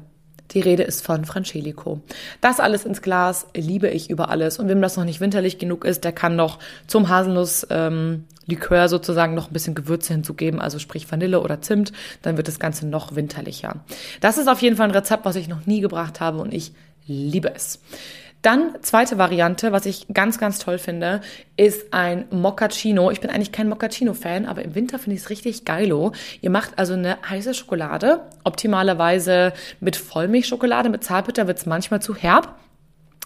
Die 0.51 0.61
Rede 0.61 0.83
ist 0.83 1.05
von 1.05 1.25
Francelico. 1.25 2.01
Das 2.41 2.61
alles 2.61 2.85
ins 2.85 3.03
Glas 3.03 3.47
liebe 3.57 3.89
ich 3.89 4.11
über 4.11 4.29
alles. 4.29 4.59
Und 4.59 4.69
wem 4.69 4.83
das 4.83 4.97
noch 4.97 5.05
nicht 5.05 5.21
winterlich 5.21 5.59
genug 5.59 5.85
ist, 5.85 6.05
der 6.05 6.13
kann 6.13 6.37
noch 6.37 6.59
zum 6.87 7.09
Haselnuss 7.09 7.67
ähm, 7.71 8.25
sozusagen 8.87 9.35
noch 9.35 9.49
ein 9.49 9.53
bisschen 9.53 9.75
Gewürze 9.75 10.13
hinzugeben, 10.13 10.61
also 10.61 10.79
sprich 10.79 11.11
Vanille 11.11 11.41
oder 11.41 11.63
Zimt, 11.63 11.93
dann 12.23 12.37
wird 12.37 12.49
das 12.49 12.59
Ganze 12.59 12.87
noch 12.87 13.15
winterlicher. 13.17 13.77
Das 14.21 14.39
ist 14.39 14.49
auf 14.49 14.61
jeden 14.61 14.77
Fall 14.77 14.89
ein 14.89 14.95
Rezept, 14.95 15.25
was 15.25 15.37
ich 15.37 15.49
noch 15.49 15.67
nie 15.67 15.81
gebracht 15.81 16.21
habe 16.21 16.39
und 16.39 16.53
ich 16.53 16.73
liebe 17.07 17.55
es. 17.55 17.81
Dann 18.45 18.75
zweite 18.83 19.17
Variante, 19.17 19.73
was 19.73 19.87
ich 19.87 20.07
ganz, 20.13 20.37
ganz 20.37 20.59
toll 20.59 20.77
finde, 20.77 21.23
ist 21.57 21.95
ein 21.95 22.27
Moccacino. 22.31 23.11
Ich 23.11 23.23
bin 23.23 23.31
eigentlich 23.31 23.53
kein 23.53 23.71
Moccacino-Fan, 23.71 24.45
aber 24.45 24.63
im 24.63 24.75
Winter 24.75 24.99
finde 24.99 25.17
ich 25.17 25.23
es 25.23 25.31
richtig 25.31 25.65
geilo. 25.65 26.13
Ihr 26.43 26.51
macht 26.51 26.79
also 26.79 26.93
eine 26.93 27.17
heiße 27.27 27.55
Schokolade, 27.55 28.21
optimalerweise 28.45 29.55
mit 29.81 29.97
Vollmilchschokolade, 29.97 30.91
mit 30.91 31.05
Zartbitter 31.05 31.47
wird 31.47 31.57
es 31.57 31.65
manchmal 31.65 32.03
zu 32.03 32.15
herb. 32.15 32.55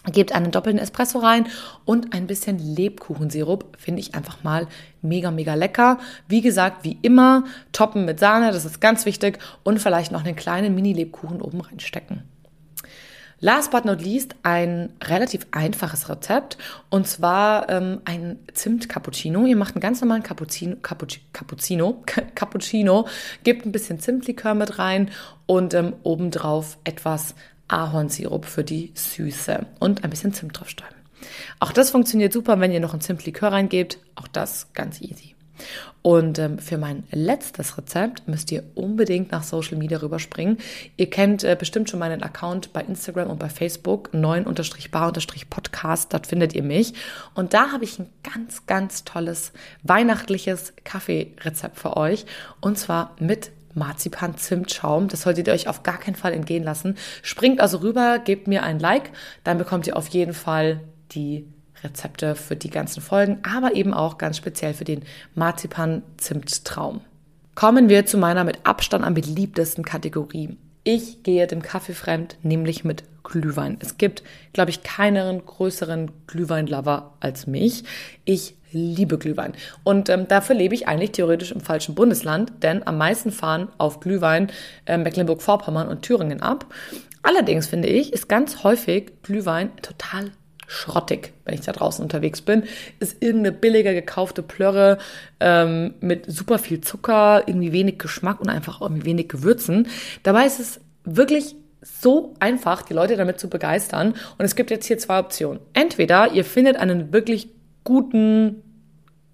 Gebt 0.09 0.33
einen 0.33 0.51
doppelten 0.51 0.81
Espresso 0.81 1.19
rein 1.19 1.47
und 1.83 2.13
ein 2.13 2.25
bisschen 2.25 2.57
Lebkuchensirup. 2.57 3.75
Finde 3.77 3.99
ich 3.99 4.15
einfach 4.15 4.41
mal 4.45 4.67
mega, 5.01 5.31
mega 5.31 5.53
lecker. 5.55 5.99
Wie 6.29 6.39
gesagt, 6.39 6.85
wie 6.85 6.97
immer, 7.01 7.43
toppen 7.73 8.05
mit 8.05 8.21
Sahne, 8.21 8.53
das 8.53 8.63
ist 8.63 8.79
ganz 8.79 9.05
wichtig. 9.05 9.39
Und 9.63 9.79
vielleicht 9.79 10.13
noch 10.13 10.23
einen 10.23 10.37
kleinen 10.37 10.75
Mini-Lebkuchen 10.75 11.41
oben 11.41 11.59
reinstecken. 11.59 12.23
Last 13.41 13.71
but 13.71 13.85
not 13.85 14.01
least 14.01 14.35
ein 14.43 14.93
relativ 15.03 15.47
einfaches 15.51 16.09
Rezept 16.09 16.57
und 16.89 17.07
zwar 17.07 17.69
ähm, 17.69 18.01
ein 18.03 18.39
Zimt-Cappuccino. 18.53 19.45
Ihr 19.45 19.55
macht 19.55 19.75
einen 19.75 19.81
ganz 19.81 20.01
normalen 20.01 20.23
Cappuccino, 20.23 20.75
Cappuccino, 20.81 22.03
Cappuccino, 22.35 23.07
gebt 23.43 23.65
ein 23.65 23.71
bisschen 23.71 23.99
Zimtlikör 23.99 24.55
mit 24.55 24.77
rein 24.77 25.09
und 25.45 25.73
ähm, 25.73 25.93
obendrauf 26.03 26.77
etwas 26.83 27.33
Ahornsirup 27.69 28.45
für 28.45 28.63
die 28.63 28.91
Süße 28.95 29.65
und 29.79 30.03
ein 30.03 30.09
bisschen 30.09 30.33
Zimt 30.33 30.59
draufstäuben. 30.59 30.95
Auch 31.59 31.71
das 31.71 31.91
funktioniert 31.91 32.33
super, 32.33 32.59
wenn 32.59 32.71
ihr 32.71 32.79
noch 32.79 32.93
ein 32.93 33.01
Zimtlikör 33.01 33.51
reingebt. 33.51 33.99
Auch 34.15 34.27
das 34.27 34.73
ganz 34.73 35.01
easy. 35.01 35.35
Und 36.01 36.39
ähm, 36.39 36.59
für 36.59 36.77
mein 36.77 37.03
letztes 37.11 37.77
Rezept 37.77 38.27
müsst 38.27 38.51
ihr 38.51 38.63
unbedingt 38.75 39.31
nach 39.31 39.43
Social 39.43 39.77
Media 39.77 40.01
rüberspringen. 40.01 40.57
Ihr 40.95 41.09
kennt 41.09 41.43
äh, 41.43 41.57
bestimmt 41.59 41.89
schon 41.89 41.99
meinen 41.99 42.23
Account 42.23 42.71
bei 42.71 42.81
Instagram 42.81 43.29
und 43.29 43.39
bei 43.39 43.49
Facebook, 43.49 44.09
9-bar-podcast, 44.13 46.13
dort 46.13 46.27
findet 46.27 46.55
ihr 46.55 46.63
mich. 46.63 46.93
Und 47.33 47.53
da 47.53 47.71
habe 47.71 47.83
ich 47.83 47.99
ein 47.99 48.09
ganz, 48.23 48.65
ganz 48.65 49.03
tolles 49.03 49.51
weihnachtliches 49.83 50.73
Kaffeerezept 50.85 51.77
für 51.77 51.97
euch. 51.97 52.25
Und 52.61 52.77
zwar 52.77 53.15
mit 53.19 53.51
Marzipan-Zimtschaum. 53.75 55.09
Das 55.09 55.21
solltet 55.21 55.47
ihr 55.47 55.53
euch 55.53 55.67
auf 55.67 55.83
gar 55.83 55.97
keinen 55.97 56.15
Fall 56.15 56.33
entgehen 56.33 56.63
lassen. 56.63 56.95
Springt 57.21 57.59
also 57.59 57.79
rüber, 57.79 58.19
gebt 58.19 58.47
mir 58.47 58.63
ein 58.63 58.79
Like, 58.79 59.11
dann 59.43 59.57
bekommt 59.57 59.87
ihr 59.87 59.97
auf 59.97 60.07
jeden 60.07 60.33
Fall 60.33 60.79
die 61.11 61.45
Rezepte 61.83 62.35
für 62.35 62.55
die 62.55 62.69
ganzen 62.69 63.01
Folgen, 63.01 63.39
aber 63.43 63.75
eben 63.75 63.93
auch 63.93 64.17
ganz 64.17 64.37
speziell 64.37 64.73
für 64.73 64.85
den 64.85 65.03
Marzipan-Zimttraum. 65.35 67.01
Kommen 67.55 67.89
wir 67.89 68.05
zu 68.05 68.17
meiner 68.17 68.43
mit 68.43 68.59
Abstand 68.65 69.03
am 69.03 69.13
beliebtesten 69.13 69.83
Kategorie. 69.83 70.57
Ich 70.83 71.23
gehe 71.23 71.45
dem 71.45 71.61
Kaffee 71.61 71.93
fremd, 71.93 72.37
nämlich 72.41 72.83
mit 72.83 73.03
Glühwein. 73.23 73.77
Es 73.79 73.97
gibt, 73.97 74.23
glaube 74.53 74.71
ich, 74.71 74.81
keinen 74.81 75.45
größeren 75.45 76.11
Glühwein-Lover 76.27 77.13
als 77.19 77.47
mich. 77.47 77.83
Ich 78.25 78.55
liebe 78.71 79.17
Glühwein. 79.17 79.53
Und 79.83 80.09
ähm, 80.09 80.27
dafür 80.27 80.55
lebe 80.55 80.75
ich 80.75 80.87
eigentlich 80.87 81.11
theoretisch 81.11 81.51
im 81.51 81.61
falschen 81.61 81.95
Bundesland, 81.95 82.51
denn 82.63 82.85
am 82.85 82.97
meisten 82.97 83.31
fahren 83.31 83.69
auf 83.77 83.99
Glühwein 83.99 84.51
äh, 84.85 84.97
Mecklenburg-Vorpommern 84.97 85.87
und 85.87 86.01
Thüringen 86.01 86.41
ab. 86.41 86.65
Allerdings 87.21 87.67
finde 87.67 87.89
ich, 87.89 88.13
ist 88.13 88.29
ganz 88.29 88.63
häufig 88.63 89.11
Glühwein 89.23 89.75
total 89.81 90.31
schrottig, 90.69 91.33
wenn 91.45 91.55
ich 91.55 91.61
da 91.61 91.71
draußen 91.71 92.03
unterwegs 92.03 92.41
bin. 92.41 92.63
Ist 92.99 93.21
irgendeine 93.21 93.57
billiger 93.57 93.93
gekaufte 93.93 94.43
Plörre 94.43 94.99
ähm, 95.39 95.95
mit 95.99 96.31
super 96.31 96.59
viel 96.59 96.79
Zucker, 96.79 97.43
irgendwie 97.47 97.73
wenig 97.73 97.97
Geschmack 97.97 98.39
und 98.39 98.49
einfach 98.49 98.79
irgendwie 98.79 99.05
wenig 99.05 99.29
Gewürzen. 99.29 99.87
Dabei 100.21 100.45
ist 100.45 100.59
es 100.59 100.79
wirklich 101.03 101.55
so 101.81 102.35
einfach, 102.39 102.83
die 102.83 102.93
Leute 102.93 103.17
damit 103.17 103.39
zu 103.39 103.49
begeistern. 103.49 104.13
Und 104.37 104.45
es 104.45 104.55
gibt 104.55 104.69
jetzt 104.69 104.85
hier 104.85 104.99
zwei 104.99 105.19
Optionen. 105.19 105.59
Entweder 105.73 106.33
ihr 106.33 106.45
findet 106.45 106.77
einen 106.77 107.11
wirklich 107.11 107.49
guten 107.83 108.61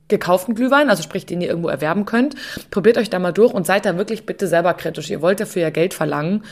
gekauften 0.07 0.55
Glühwein, 0.55 0.89
also 0.89 1.03
sprich, 1.03 1.25
den 1.25 1.41
ihr 1.41 1.49
irgendwo 1.49 1.67
erwerben 1.67 2.05
könnt. 2.05 2.35
Probiert 2.71 2.97
euch 2.97 3.09
da 3.09 3.19
mal 3.19 3.33
durch 3.33 3.53
und 3.53 3.65
seid 3.65 3.85
da 3.85 3.97
wirklich 3.97 4.25
bitte 4.25 4.47
selber 4.47 4.73
kritisch. 4.75 5.09
Ihr 5.09 5.21
wollt 5.21 5.41
dafür 5.41 5.63
ja 5.63 5.69
Geld 5.69 5.93
verlangen. 5.93 6.43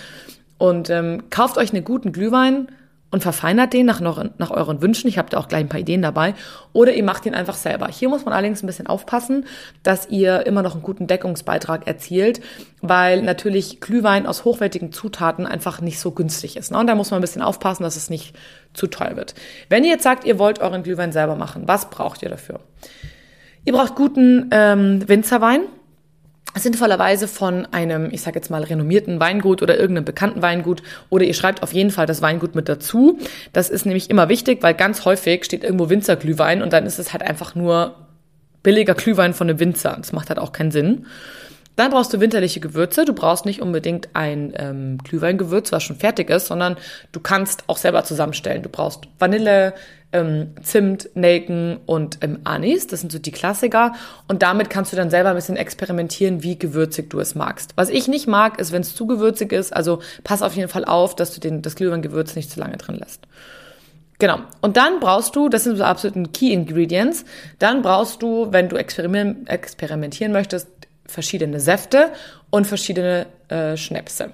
Und 0.57 0.89
ähm, 0.89 1.23
kauft 1.29 1.57
euch 1.57 1.73
einen 1.73 1.85
guten 1.85 2.11
Glühwein 2.11 2.67
und 3.13 3.21
verfeinert 3.21 3.73
den 3.73 3.85
nach, 3.85 4.01
nach 4.01 4.49
euren 4.49 4.81
Wünschen. 4.81 5.07
Ich 5.07 5.19
habe 5.19 5.29
da 5.29 5.37
auch 5.37 5.47
gleich 5.47 5.61
ein 5.61 5.69
paar 5.69 5.79
Ideen 5.79 6.01
dabei. 6.01 6.33
Oder 6.73 6.93
ihr 6.93 7.03
macht 7.03 7.27
ihn 7.27 7.35
einfach 7.35 7.53
selber. 7.53 7.87
Hier 7.87 8.09
muss 8.09 8.25
man 8.25 8.33
allerdings 8.33 8.63
ein 8.63 8.65
bisschen 8.65 8.87
aufpassen, 8.87 9.45
dass 9.83 10.09
ihr 10.09 10.47
immer 10.47 10.63
noch 10.63 10.73
einen 10.73 10.81
guten 10.81 11.05
Deckungsbeitrag 11.05 11.85
erzielt, 11.85 12.41
weil 12.81 13.21
natürlich 13.21 13.79
Glühwein 13.81 14.25
aus 14.25 14.45
hochwertigen 14.45 14.91
Zutaten 14.91 15.45
einfach 15.45 15.79
nicht 15.79 15.99
so 15.99 16.09
günstig 16.09 16.57
ist. 16.57 16.71
Ne? 16.71 16.79
Und 16.79 16.87
da 16.87 16.95
muss 16.95 17.11
man 17.11 17.19
ein 17.19 17.21
bisschen 17.21 17.43
aufpassen, 17.43 17.83
dass 17.83 17.97
es 17.97 18.09
nicht 18.09 18.35
zu 18.73 18.87
teuer 18.87 19.15
wird. 19.15 19.35
Wenn 19.69 19.83
ihr 19.83 19.91
jetzt 19.91 20.03
sagt, 20.03 20.25
ihr 20.25 20.39
wollt 20.39 20.57
euren 20.57 20.81
Glühwein 20.81 21.11
selber 21.11 21.35
machen, 21.35 21.67
was 21.67 21.91
braucht 21.91 22.23
ihr 22.23 22.29
dafür? 22.29 22.61
Ihr 23.63 23.73
braucht 23.73 23.93
guten 23.93 24.49
ähm, 24.51 25.07
Winzerwein 25.07 25.61
sinnvollerweise 26.55 27.27
von 27.27 27.65
einem, 27.71 28.09
ich 28.11 28.21
sage 28.21 28.35
jetzt 28.35 28.49
mal, 28.49 28.63
renommierten 28.63 29.19
Weingut 29.19 29.61
oder 29.61 29.77
irgendeinem 29.77 30.05
bekannten 30.05 30.41
Weingut 30.41 30.83
oder 31.09 31.25
ihr 31.25 31.33
schreibt 31.33 31.63
auf 31.63 31.73
jeden 31.73 31.91
Fall 31.91 32.05
das 32.05 32.21
Weingut 32.21 32.55
mit 32.55 32.69
dazu. 32.69 33.19
Das 33.53 33.69
ist 33.69 33.85
nämlich 33.85 34.09
immer 34.09 34.29
wichtig, 34.29 34.61
weil 34.61 34.73
ganz 34.73 35.05
häufig 35.05 35.45
steht 35.45 35.63
irgendwo 35.63 35.89
Winzerglühwein 35.89 36.61
und 36.61 36.73
dann 36.73 36.85
ist 36.85 36.99
es 36.99 37.13
halt 37.13 37.23
einfach 37.23 37.55
nur 37.55 37.95
billiger 38.61 38.93
Glühwein 38.95 39.33
von 39.33 39.49
einem 39.49 39.59
Winzer. 39.59 39.95
Das 39.97 40.13
macht 40.13 40.29
halt 40.29 40.39
auch 40.39 40.53
keinen 40.53 40.71
Sinn. 40.71 41.05
Dann 41.75 41.91
brauchst 41.91 42.13
du 42.13 42.19
winterliche 42.19 42.59
Gewürze. 42.59 43.05
Du 43.05 43.13
brauchst 43.13 43.45
nicht 43.45 43.61
unbedingt 43.61 44.09
ein 44.13 44.53
ähm, 44.57 44.97
Glühweingewürz, 44.99 45.71
was 45.71 45.83
schon 45.83 45.95
fertig 45.95 46.29
ist, 46.29 46.47
sondern 46.47 46.77
du 47.11 47.19
kannst 47.19 47.63
auch 47.67 47.77
selber 47.77 48.03
zusammenstellen. 48.03 48.61
Du 48.61 48.69
brauchst 48.69 49.07
Vanille, 49.17 49.73
ähm, 50.11 50.51
Zimt, 50.61 51.09
Nelken 51.15 51.79
und 51.87 52.19
ähm, 52.21 52.39
Anis. 52.43 52.85
Das 52.87 53.01
sind 53.01 53.11
so 53.11 53.17
die 53.17 53.31
Klassiker. 53.31 53.93
Und 54.27 54.43
damit 54.43 54.69
kannst 54.69 54.93
du 54.93 54.95
dann 54.95 55.09
selber 55.09 55.29
ein 55.29 55.35
bisschen 55.35 55.57
experimentieren, 55.57 56.43
wie 56.43 56.59
gewürzig 56.59 57.09
du 57.09 57.19
es 57.19 57.33
magst. 57.33 57.71
Was 57.75 57.89
ich 57.89 58.07
nicht 58.07 58.27
mag, 58.27 58.59
ist, 58.59 58.71
wenn 58.71 58.81
es 58.81 58.95
zu 58.95 59.07
gewürzig 59.07 59.51
ist. 59.51 59.75
Also 59.75 59.99
pass 60.23 60.43
auf 60.43 60.55
jeden 60.55 60.69
Fall 60.69 60.85
auf, 60.85 61.15
dass 61.15 61.33
du 61.33 61.39
den, 61.39 61.63
das 61.63 61.75
Glühweingewürz 61.75 62.35
nicht 62.35 62.51
zu 62.51 62.59
lange 62.59 62.77
drin 62.77 62.95
lässt. 62.95 63.25
Genau. 64.19 64.39
Und 64.61 64.77
dann 64.77 64.99
brauchst 64.99 65.35
du, 65.35 65.49
das 65.49 65.63
sind 65.63 65.75
so 65.75 65.83
absoluten 65.83 66.31
Key 66.31 66.53
Ingredients, 66.53 67.25
dann 67.59 67.81
brauchst 67.81 68.21
du, 68.21 68.51
wenn 68.51 68.69
du 68.69 68.77
experimentieren 68.77 70.31
möchtest, 70.31 70.67
verschiedene 71.05 71.59
Säfte 71.59 72.11
und 72.49 72.65
verschiedene 72.65 73.27
äh, 73.49 73.77
Schnäpse. 73.77 74.33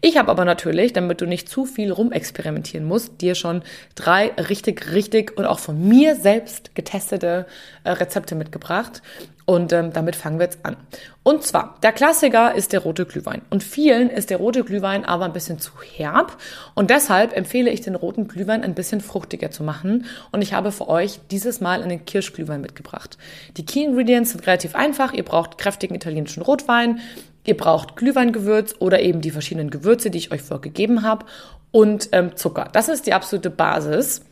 Ich 0.00 0.16
habe 0.16 0.30
aber 0.30 0.44
natürlich, 0.44 0.92
damit 0.92 1.20
du 1.20 1.26
nicht 1.26 1.48
zu 1.48 1.66
viel 1.66 1.92
rumexperimentieren 1.92 2.86
musst, 2.86 3.20
dir 3.20 3.34
schon 3.34 3.62
drei 3.94 4.28
richtig, 4.48 4.92
richtig 4.92 5.36
und 5.36 5.44
auch 5.44 5.58
von 5.58 5.88
mir 5.88 6.14
selbst 6.14 6.74
getestete 6.74 7.46
äh, 7.84 7.90
Rezepte 7.90 8.34
mitgebracht. 8.34 9.02
Und 9.46 9.72
ähm, 9.72 9.92
damit 9.92 10.16
fangen 10.16 10.40
wir 10.40 10.46
jetzt 10.46 10.64
an. 10.64 10.76
Und 11.22 11.44
zwar, 11.44 11.76
der 11.84 11.92
Klassiker 11.92 12.56
ist 12.56 12.72
der 12.72 12.80
rote 12.80 13.06
Glühwein. 13.06 13.42
Und 13.48 13.62
vielen 13.62 14.10
ist 14.10 14.30
der 14.30 14.38
rote 14.38 14.64
Glühwein 14.64 15.04
aber 15.04 15.24
ein 15.24 15.32
bisschen 15.32 15.60
zu 15.60 15.70
herb. 15.80 16.36
Und 16.74 16.90
deshalb 16.90 17.32
empfehle 17.34 17.70
ich 17.70 17.80
den 17.80 17.94
roten 17.94 18.26
Glühwein 18.26 18.64
ein 18.64 18.74
bisschen 18.74 19.00
fruchtiger 19.00 19.52
zu 19.52 19.62
machen. 19.62 20.06
Und 20.32 20.42
ich 20.42 20.52
habe 20.52 20.72
für 20.72 20.88
euch 20.88 21.20
dieses 21.30 21.60
Mal 21.60 21.80
einen 21.84 22.04
Kirschglühwein 22.04 22.60
mitgebracht. 22.60 23.18
Die 23.56 23.64
Key 23.64 23.84
Ingredients 23.84 24.32
sind 24.32 24.44
relativ 24.48 24.74
einfach. 24.74 25.12
Ihr 25.12 25.24
braucht 25.24 25.58
kräftigen 25.58 25.94
italienischen 25.94 26.42
Rotwein. 26.42 26.98
Ihr 27.44 27.56
braucht 27.56 27.94
Glühweingewürz 27.94 28.74
oder 28.80 29.00
eben 29.00 29.20
die 29.20 29.30
verschiedenen 29.30 29.70
Gewürze, 29.70 30.10
die 30.10 30.18
ich 30.18 30.32
euch 30.32 30.42
vorgegeben 30.42 31.02
habe. 31.02 31.24
Und 31.70 32.08
ähm, 32.10 32.34
Zucker. 32.34 32.68
Das 32.72 32.88
ist 32.88 33.06
die 33.06 33.14
absolute 33.14 33.50
Basis. 33.50 34.22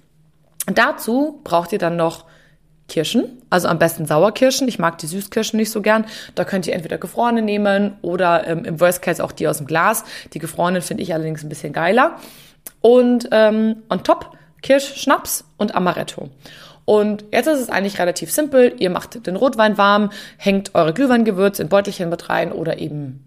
dazu 0.66 1.40
braucht 1.44 1.72
ihr 1.72 1.78
dann 1.78 1.94
noch 1.94 2.24
Kirschen, 2.88 3.42
also 3.50 3.68
am 3.68 3.78
besten 3.78 4.06
Sauerkirschen. 4.06 4.68
Ich 4.68 4.78
mag 4.78 4.98
die 4.98 5.06
Süßkirschen 5.06 5.56
nicht 5.58 5.70
so 5.70 5.80
gern. 5.80 6.04
Da 6.34 6.44
könnt 6.44 6.66
ihr 6.66 6.74
entweder 6.74 6.98
gefrorene 6.98 7.42
nehmen 7.42 7.96
oder 8.02 8.46
ähm, 8.46 8.64
im 8.64 8.80
Worst 8.80 9.02
Case 9.02 9.24
auch 9.24 9.32
die 9.32 9.48
aus 9.48 9.58
dem 9.58 9.66
Glas. 9.66 10.04
Die 10.32 10.38
gefrorenen 10.38 10.82
finde 10.82 11.02
ich 11.02 11.14
allerdings 11.14 11.42
ein 11.42 11.48
bisschen 11.48 11.72
geiler. 11.72 12.16
Und 12.80 13.28
ähm, 13.32 13.76
on 13.88 14.04
top 14.04 14.36
Kirschschnaps 14.62 15.44
und 15.56 15.74
Amaretto. 15.74 16.30
Und 16.84 17.24
jetzt 17.32 17.46
ist 17.46 17.60
es 17.60 17.70
eigentlich 17.70 17.98
relativ 17.98 18.30
simpel. 18.30 18.74
Ihr 18.78 18.90
macht 18.90 19.26
den 19.26 19.36
Rotwein 19.36 19.78
warm, 19.78 20.10
hängt 20.36 20.74
eure 20.74 20.92
Glühweingewürze 20.92 21.62
in 21.62 21.68
Beutelchen 21.68 22.10
mit 22.10 22.28
rein 22.28 22.52
oder 22.52 22.78
eben 22.78 23.24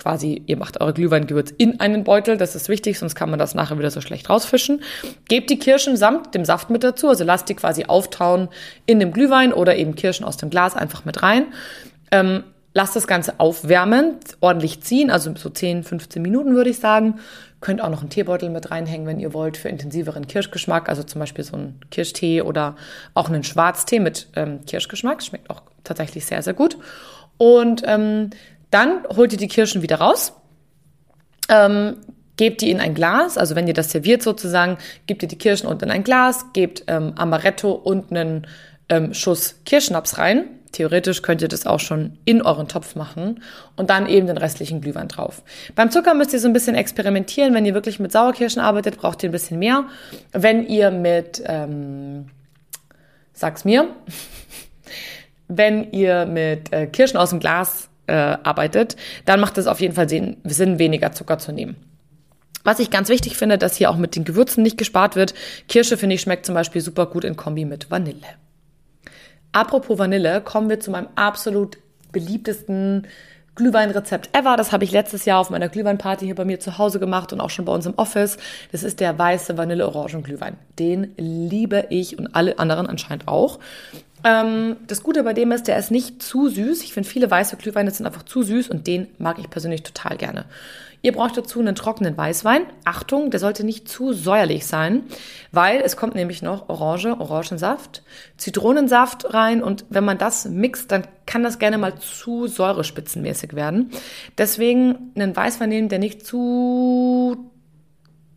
quasi, 0.00 0.42
ihr 0.46 0.56
macht 0.56 0.80
eure 0.80 0.94
Glühweingewürz 0.94 1.52
in 1.56 1.78
einen 1.78 2.04
Beutel, 2.04 2.36
das 2.36 2.56
ist 2.56 2.68
wichtig, 2.68 2.98
sonst 2.98 3.14
kann 3.14 3.30
man 3.30 3.38
das 3.38 3.54
nachher 3.54 3.78
wieder 3.78 3.90
so 3.90 4.00
schlecht 4.00 4.28
rausfischen. 4.30 4.82
Gebt 5.28 5.50
die 5.50 5.58
Kirschen 5.58 5.96
samt 5.96 6.34
dem 6.34 6.44
Saft 6.44 6.70
mit 6.70 6.82
dazu, 6.82 7.08
also 7.08 7.24
lasst 7.24 7.48
die 7.48 7.54
quasi 7.54 7.84
auftauen 7.84 8.48
in 8.86 8.98
dem 8.98 9.12
Glühwein 9.12 9.52
oder 9.52 9.76
eben 9.76 9.94
Kirschen 9.94 10.24
aus 10.24 10.38
dem 10.38 10.50
Glas 10.50 10.74
einfach 10.74 11.04
mit 11.04 11.22
rein. 11.22 11.46
Ähm, 12.10 12.44
lasst 12.72 12.96
das 12.96 13.06
Ganze 13.06 13.38
aufwärmen, 13.38 14.16
ordentlich 14.40 14.82
ziehen, 14.82 15.10
also 15.10 15.34
so 15.36 15.50
10, 15.50 15.84
15 15.84 16.22
Minuten 16.22 16.54
würde 16.54 16.70
ich 16.70 16.78
sagen. 16.78 17.20
Könnt 17.60 17.82
auch 17.82 17.90
noch 17.90 18.00
einen 18.00 18.08
Teebeutel 18.08 18.48
mit 18.48 18.70
reinhängen, 18.70 19.06
wenn 19.06 19.20
ihr 19.20 19.34
wollt, 19.34 19.58
für 19.58 19.68
intensiveren 19.68 20.26
Kirschgeschmack, 20.26 20.88
also 20.88 21.02
zum 21.02 21.18
Beispiel 21.18 21.44
so 21.44 21.56
einen 21.56 21.78
Kirschtee 21.90 22.40
oder 22.40 22.74
auch 23.12 23.28
einen 23.28 23.44
Schwarztee 23.44 24.00
mit 24.00 24.28
ähm, 24.34 24.60
Kirschgeschmack. 24.66 25.22
Schmeckt 25.22 25.50
auch 25.50 25.60
tatsächlich 25.84 26.24
sehr, 26.24 26.42
sehr 26.42 26.54
gut. 26.54 26.78
Und 27.36 27.82
ähm, 27.86 28.30
dann 28.70 29.04
holt 29.08 29.32
ihr 29.32 29.38
die 29.38 29.48
Kirschen 29.48 29.82
wieder 29.82 29.96
raus, 29.96 30.32
ähm, 31.48 31.96
gebt 32.36 32.62
die 32.62 32.70
in 32.70 32.80
ein 32.80 32.94
Glas, 32.94 33.36
also 33.36 33.54
wenn 33.54 33.68
ihr 33.68 33.74
das 33.74 33.90
serviert 33.90 34.22
sozusagen, 34.22 34.78
gebt 35.06 35.22
ihr 35.22 35.28
die 35.28 35.36
Kirschen 35.36 35.66
unten 35.66 35.84
in 35.84 35.90
ein 35.90 36.04
Glas, 36.04 36.46
gebt 36.54 36.84
ähm, 36.86 37.12
Amaretto 37.16 37.72
und 37.72 38.10
einen 38.10 38.46
ähm, 38.88 39.12
Schuss 39.12 39.56
Kirschnaps 39.66 40.16
rein. 40.16 40.46
Theoretisch 40.72 41.20
könnt 41.20 41.42
ihr 41.42 41.48
das 41.48 41.66
auch 41.66 41.80
schon 41.80 42.16
in 42.24 42.40
euren 42.40 42.66
Topf 42.66 42.94
machen 42.94 43.42
und 43.76 43.90
dann 43.90 44.06
eben 44.06 44.26
den 44.26 44.38
restlichen 44.38 44.80
Glühwein 44.80 45.08
drauf. 45.08 45.42
Beim 45.74 45.90
Zucker 45.90 46.14
müsst 46.14 46.32
ihr 46.32 46.38
so 46.38 46.48
ein 46.48 46.52
bisschen 46.52 46.76
experimentieren. 46.76 47.52
Wenn 47.52 47.66
ihr 47.66 47.74
wirklich 47.74 47.98
mit 47.98 48.12
Sauerkirschen 48.12 48.62
arbeitet, 48.62 48.96
braucht 48.96 49.22
ihr 49.22 49.28
ein 49.28 49.32
bisschen 49.32 49.58
mehr. 49.58 49.86
Wenn 50.32 50.66
ihr 50.66 50.90
mit, 50.92 51.42
ähm, 51.44 52.30
sag's 53.34 53.66
mir, 53.66 53.88
wenn 55.48 55.90
ihr 55.90 56.24
mit 56.24 56.72
äh, 56.72 56.86
Kirschen 56.86 57.18
aus 57.18 57.30
dem 57.30 57.40
Glas 57.40 57.89
äh, 58.10 58.38
arbeitet, 58.42 58.96
dann 59.24 59.40
macht 59.40 59.56
es 59.58 59.66
auf 59.66 59.80
jeden 59.80 59.94
Fall 59.94 60.08
Sinn, 60.08 60.36
Sinn, 60.44 60.78
weniger 60.78 61.12
Zucker 61.12 61.38
zu 61.38 61.52
nehmen. 61.52 61.76
Was 62.62 62.78
ich 62.78 62.90
ganz 62.90 63.08
wichtig 63.08 63.36
finde, 63.36 63.56
dass 63.56 63.76
hier 63.76 63.90
auch 63.90 63.96
mit 63.96 64.16
den 64.16 64.24
Gewürzen 64.24 64.62
nicht 64.62 64.76
gespart 64.76 65.16
wird. 65.16 65.32
Kirsche, 65.68 65.96
finde 65.96 66.16
ich, 66.16 66.20
schmeckt 66.20 66.44
zum 66.44 66.54
Beispiel 66.54 66.82
super 66.82 67.06
gut 67.06 67.24
in 67.24 67.36
Kombi 67.36 67.64
mit 67.64 67.90
Vanille. 67.90 68.26
Apropos 69.52 69.98
Vanille, 69.98 70.42
kommen 70.42 70.68
wir 70.68 70.78
zu 70.78 70.90
meinem 70.90 71.08
absolut 71.14 71.78
beliebtesten 72.12 73.06
Glühweinrezept 73.56 74.36
ever. 74.36 74.56
Das 74.56 74.72
habe 74.72 74.84
ich 74.84 74.92
letztes 74.92 75.24
Jahr 75.24 75.38
auf 75.38 75.50
meiner 75.50 75.68
Glühweinparty 75.68 76.24
hier 76.24 76.34
bei 76.34 76.44
mir 76.44 76.60
zu 76.60 76.78
Hause 76.78 77.00
gemacht 77.00 77.32
und 77.32 77.40
auch 77.40 77.50
schon 77.50 77.64
bei 77.64 77.72
uns 77.72 77.86
im 77.86 77.94
Office. 77.94 78.36
Das 78.72 78.82
ist 78.82 79.00
der 79.00 79.18
weiße 79.18 79.56
Vanille-Orangen-Glühwein. 79.56 80.56
Den 80.78 81.12
liebe 81.16 81.86
ich 81.90 82.18
und 82.18 82.34
alle 82.34 82.58
anderen 82.58 82.86
anscheinend 82.86 83.26
auch. 83.26 83.58
Ähm, 84.24 84.76
das 84.86 85.02
Gute 85.02 85.22
bei 85.22 85.32
dem 85.32 85.52
ist, 85.52 85.68
der 85.68 85.78
ist 85.78 85.90
nicht 85.90 86.22
zu 86.22 86.48
süß. 86.48 86.82
Ich 86.82 86.92
finde, 86.92 87.08
viele 87.08 87.30
weiße 87.30 87.56
Glühweine 87.56 87.90
sind 87.90 88.06
einfach 88.06 88.24
zu 88.24 88.42
süß 88.42 88.68
und 88.68 88.86
den 88.86 89.08
mag 89.18 89.38
ich 89.38 89.50
persönlich 89.50 89.82
total 89.82 90.16
gerne. 90.16 90.44
Ihr 91.02 91.12
braucht 91.12 91.36
dazu 91.36 91.60
einen 91.60 91.74
trockenen 91.74 92.16
Weißwein. 92.16 92.62
Achtung, 92.84 93.30
der 93.30 93.40
sollte 93.40 93.64
nicht 93.64 93.88
zu 93.88 94.12
säuerlich 94.12 94.66
sein, 94.66 95.04
weil 95.50 95.80
es 95.80 95.96
kommt 95.96 96.14
nämlich 96.14 96.42
noch 96.42 96.68
Orange, 96.68 97.18
Orangensaft, 97.18 98.02
Zitronensaft 98.36 99.32
rein 99.32 99.62
und 99.62 99.86
wenn 99.88 100.04
man 100.04 100.18
das 100.18 100.44
mixt, 100.44 100.92
dann 100.92 101.06
kann 101.24 101.42
das 101.42 101.58
gerne 101.58 101.78
mal 101.78 101.98
zu 101.98 102.48
säurespitzenmäßig 102.48 103.54
werden. 103.54 103.90
Deswegen 104.36 105.12
einen 105.14 105.34
Weißwein 105.34 105.70
nehmen, 105.70 105.88
der 105.88 106.00
nicht 106.00 106.26
zu 106.26 107.50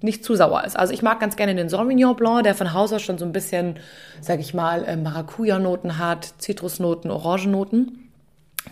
nicht 0.04 0.24
zu 0.24 0.36
sauer 0.36 0.64
ist. 0.66 0.78
Also 0.78 0.94
ich 0.94 1.02
mag 1.02 1.20
ganz 1.20 1.36
gerne 1.36 1.56
den 1.56 1.70
Sauvignon 1.70 2.16
Blanc, 2.16 2.44
der 2.44 2.56
von 2.56 2.74
Haus 2.74 2.92
aus 2.94 3.02
schon 3.02 3.18
so 3.18 3.26
ein 3.26 3.32
bisschen, 3.32 3.78
sag 4.22 4.40
ich 4.40 4.54
mal, 4.54 4.84
äh, 4.84 4.98
Maracuja-Noten 4.98 5.98
hat, 5.98 6.34
Zitrusnoten, 6.38 7.10
Orangennoten. 7.10 8.00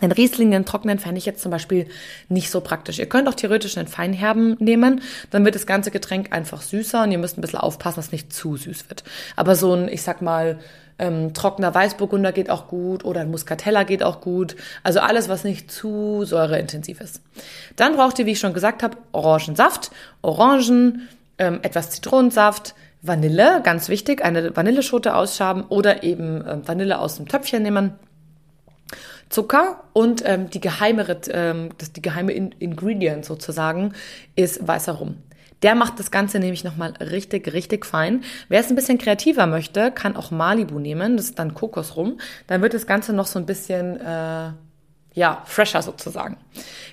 Den 0.00 0.12
Riesling, 0.12 0.50
den 0.50 0.64
trockenen, 0.64 0.98
fände 0.98 1.18
ich 1.18 1.26
jetzt 1.26 1.42
zum 1.42 1.50
Beispiel 1.50 1.86
nicht 2.28 2.50
so 2.50 2.60
praktisch. 2.62 2.98
Ihr 2.98 3.08
könnt 3.08 3.28
auch 3.28 3.34
theoretisch 3.34 3.76
einen 3.76 3.88
Feinherben 3.88 4.56
nehmen, 4.58 5.02
dann 5.30 5.44
wird 5.44 5.54
das 5.54 5.66
ganze 5.66 5.90
Getränk 5.90 6.32
einfach 6.32 6.62
süßer 6.62 7.02
und 7.02 7.12
ihr 7.12 7.18
müsst 7.18 7.36
ein 7.36 7.42
bisschen 7.42 7.58
aufpassen, 7.58 7.96
dass 7.96 8.06
es 8.06 8.12
nicht 8.12 8.32
zu 8.32 8.56
süß 8.56 8.88
wird. 8.88 9.04
Aber 9.36 9.54
so 9.54 9.74
ein, 9.74 9.88
ich 9.88 10.02
sag 10.02 10.22
mal, 10.22 10.58
ähm, 10.98 11.34
trockener 11.34 11.74
Weißburgunder 11.74 12.32
geht 12.32 12.48
auch 12.48 12.68
gut 12.68 13.04
oder 13.04 13.22
ein 13.22 13.30
Muscatella 13.30 13.82
geht 13.82 14.02
auch 14.02 14.20
gut. 14.20 14.56
Also 14.82 15.00
alles, 15.00 15.28
was 15.28 15.44
nicht 15.44 15.70
zu 15.70 16.24
säureintensiv 16.24 17.00
ist. 17.00 17.20
Dann 17.76 17.96
braucht 17.96 18.18
ihr, 18.18 18.26
wie 18.26 18.32
ich 18.32 18.40
schon 18.40 18.54
gesagt 18.54 18.82
habe, 18.82 18.96
Orangensaft, 19.12 19.90
Orangen, 20.22 21.08
ähm, 21.38 21.60
etwas 21.62 21.90
Zitronensaft, 21.90 22.74
Vanille, 23.02 23.60
ganz 23.64 23.88
wichtig, 23.88 24.24
eine 24.24 24.56
Vanilleschote 24.56 25.14
ausschaben 25.14 25.64
oder 25.64 26.02
eben 26.04 26.44
ähm, 26.46 26.66
Vanille 26.66 26.98
aus 26.98 27.16
dem 27.16 27.26
Töpfchen 27.28 27.62
nehmen. 27.62 27.94
Zucker 29.28 29.84
und 29.92 30.22
ähm, 30.26 30.50
die 30.50 30.60
geheime, 30.60 31.04
ähm, 31.30 31.70
das, 31.78 31.92
die 31.92 32.02
geheime 32.02 32.32
In 32.32 32.52
Ingredient 32.58 33.24
sozusagen 33.24 33.94
ist 34.36 34.66
weißer 34.66 34.92
Rum. 34.92 35.16
Der 35.62 35.74
macht 35.74 35.98
das 35.98 36.10
Ganze 36.10 36.38
nämlich 36.38 36.64
nochmal 36.64 36.92
richtig, 37.00 37.52
richtig 37.52 37.86
fein. 37.86 38.24
Wer 38.48 38.60
es 38.60 38.68
ein 38.68 38.74
bisschen 38.74 38.98
kreativer 38.98 39.46
möchte, 39.46 39.92
kann 39.92 40.16
auch 40.16 40.30
Malibu 40.30 40.78
nehmen. 40.78 41.16
Das 41.16 41.26
ist 41.26 41.38
dann 41.38 41.54
Kokosrum. 41.54 42.18
Dann 42.48 42.62
wird 42.62 42.74
das 42.74 42.86
Ganze 42.86 43.12
noch 43.12 43.26
so 43.26 43.38
ein 43.38 43.46
bisschen, 43.46 43.98
äh, 44.00 44.50
ja, 45.14 45.42
fresher 45.44 45.82
sozusagen. 45.82 46.36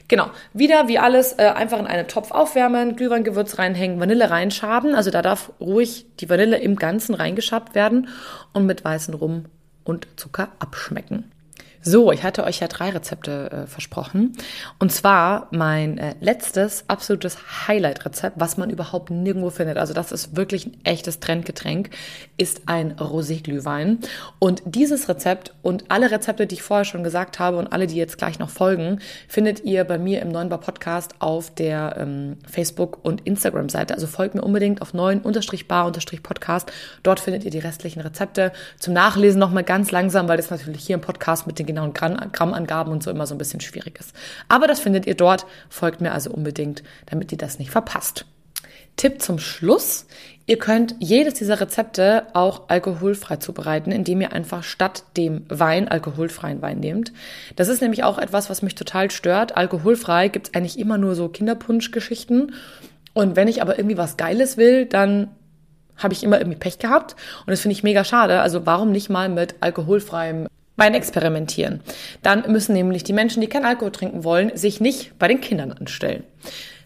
Genau. 0.08 0.30
Wieder 0.54 0.88
wie 0.88 1.00
alles 1.00 1.34
äh, 1.34 1.44
einfach 1.44 1.80
in 1.80 1.88
einen 1.88 2.08
Topf 2.08 2.32
aufwärmen, 2.32 2.96
Glühweingewürz 2.96 3.60
reinhängen, 3.60 4.00
Vanille 4.00 4.30
reinschaben. 4.30 4.96
Also 4.96 5.12
da 5.12 5.22
darf 5.22 5.52
ruhig 5.60 6.06
die 6.20 6.30
Vanille 6.30 6.58
im 6.58 6.76
Ganzen 6.76 7.14
reingeschabt 7.14 7.76
werden 7.76 8.10
und 8.52 8.66
mit 8.66 8.84
weißen 8.84 9.14
Rum 9.14 9.46
und 9.84 10.08
Zucker 10.18 10.50
abschmecken. 10.60 11.32
So, 11.82 12.12
ich 12.12 12.24
hatte 12.24 12.44
euch 12.44 12.60
ja 12.60 12.68
drei 12.68 12.90
Rezepte 12.90 13.52
äh, 13.52 13.66
versprochen. 13.66 14.34
Und 14.80 14.92
zwar 14.92 15.48
mein 15.52 15.98
äh, 15.98 16.14
letztes 16.20 16.84
absolutes 16.90 17.68
Highlight-Rezept, 17.68 18.38
was 18.38 18.58
man 18.58 18.70
überhaupt 18.70 19.12
nirgendwo 19.12 19.50
findet. 19.50 19.78
Also 19.78 19.94
das 19.94 20.12
ist 20.12 20.36
wirklich 20.36 20.66
ein 20.66 20.78
echtes 20.84 21.22
Trendgetränk, 21.22 21.92
ist 22.36 22.64
ein 22.66 22.92
Rosé-Glühwein. 22.98 24.00
Und 24.40 24.62
dieses 24.66 25.08
Rezept 25.08 25.54
und 25.62 25.86
alle 25.88 26.12
Rezepte, 26.12 26.48
die 26.48 26.56
ich 26.56 26.64
vorher 26.64 26.84
schon 26.84 27.02
gesagt 27.04 27.40
habe 27.40 27.56
und 27.58 27.72
alle, 27.72 27.88
die 27.88 27.96
jetzt 27.96 28.18
gleich 28.18 28.40
noch 28.40 28.50
folgen, 28.50 29.00
findet 29.30 29.64
ihr 29.64 29.86
bei 29.86 29.98
mir 29.98 30.22
im 30.22 30.30
Neuen 30.30 30.50
Bar 30.50 30.60
Podcast 30.60 31.16
auf 31.20 31.50
der 31.56 31.96
ähm, 31.98 32.36
Facebook- 32.46 33.00
und 33.04 33.26
Instagram-Seite. 33.26 33.94
Also 33.94 34.08
folgt 34.08 34.36
mir 34.36 34.42
unbedingt 34.42 34.82
auf 34.82 34.94
neuen-bar-podcast. 34.94 36.74
Dort 37.04 37.22
findet 37.22 37.46
ihr 37.46 37.52
die 37.52 37.60
restlichen 37.60 38.02
Rezepte. 38.02 38.52
Zum 38.80 38.94
Nachlesen 38.94 39.40
nochmal 39.40 39.64
ganz 39.64 39.92
langsam, 39.92 40.28
weil 40.28 40.36
das 40.36 40.50
natürlich 40.50 40.86
hier 40.86 40.96
im 40.96 41.02
Podcast 41.02 41.48
mit 41.48 41.58
den 41.58 41.70
genauen 41.80 42.32
Grammangaben 42.32 42.92
und 42.92 43.04
so 43.04 43.12
immer 43.12 43.28
so 43.28 43.36
ein 43.36 43.38
bisschen 43.38 43.62
schwierig 43.62 44.00
ist. 44.00 44.16
Aber 44.48 44.68
das 44.68 44.80
findet 44.80 45.06
ihr 45.06 45.16
dort. 45.16 45.46
Folgt 45.70 46.02
mir 46.02 46.12
also 46.12 46.32
unbedingt, 46.32 46.84
damit 47.06 47.32
ihr 47.32 47.38
das 47.38 47.60
nicht 47.60 47.72
verpasst. 47.72 48.26
Tipp 48.98 49.22
zum 49.22 49.40
Schluss. 49.40 50.08
Ihr 50.46 50.58
könnt 50.58 50.96
jedes 51.00 51.36
dieser 51.36 51.62
Rezepte 51.62 52.28
auch 52.34 52.70
alkoholfrei 52.70 53.38
zubereiten, 53.38 53.92
indem 53.92 54.20
ihr 54.20 54.34
einfach 54.34 54.64
statt 54.64 55.04
dem 55.16 55.46
Wein 55.48 55.88
alkoholfreien 55.88 56.62
Wein 56.62 56.80
nehmt. 56.80 57.14
Das 57.56 57.70
ist 57.70 57.82
nämlich 57.82 58.04
auch 58.04 58.18
etwas, 58.18 58.50
was 58.50 58.62
mich 58.62 58.76
total 58.76 59.10
stört. 59.12 59.56
Alkoholfrei 59.56 60.28
gibt 60.28 60.48
es 60.48 60.54
eigentlich 60.54 60.80
immer 60.80 60.98
nur 60.98 61.16
so 61.16 61.30
Kinderpunsch-Geschichten. 61.30 62.54
Und 63.14 63.36
wenn 63.36 63.48
ich 63.48 63.62
aber 63.62 63.78
irgendwie 63.78 63.98
was 63.98 64.18
Geiles 64.18 64.58
will, 64.58 64.86
dann 64.86 65.30
habe 65.96 66.14
ich 66.14 66.24
immer 66.24 66.40
irgendwie 66.40 66.58
Pech 66.58 66.80
gehabt. 66.80 67.16
Und 67.42 67.52
das 67.52 67.62
finde 67.62 67.74
ich 67.74 67.84
mega 67.84 68.04
schade. 68.04 68.42
Also 68.42 68.66
warum 68.66 68.92
nicht 68.92 69.10
mal 69.10 69.30
mit 69.30 69.56
alkoholfreiem 69.62 70.48
Wein 70.80 70.94
experimentieren? 70.94 71.82
Dann 72.24 72.52
müssen 72.52 72.74
nämlich 72.74 73.04
die 73.04 73.14
Menschen, 73.14 73.42
die 73.42 73.48
kein 73.48 73.66
Alkohol 73.66 73.92
trinken 73.92 74.24
wollen, 74.24 74.56
sich 74.56 74.82
nicht 74.82 75.20
bei 75.20 75.28
den 75.28 75.42
Kindern 75.42 75.72
anstellen. 75.72 76.24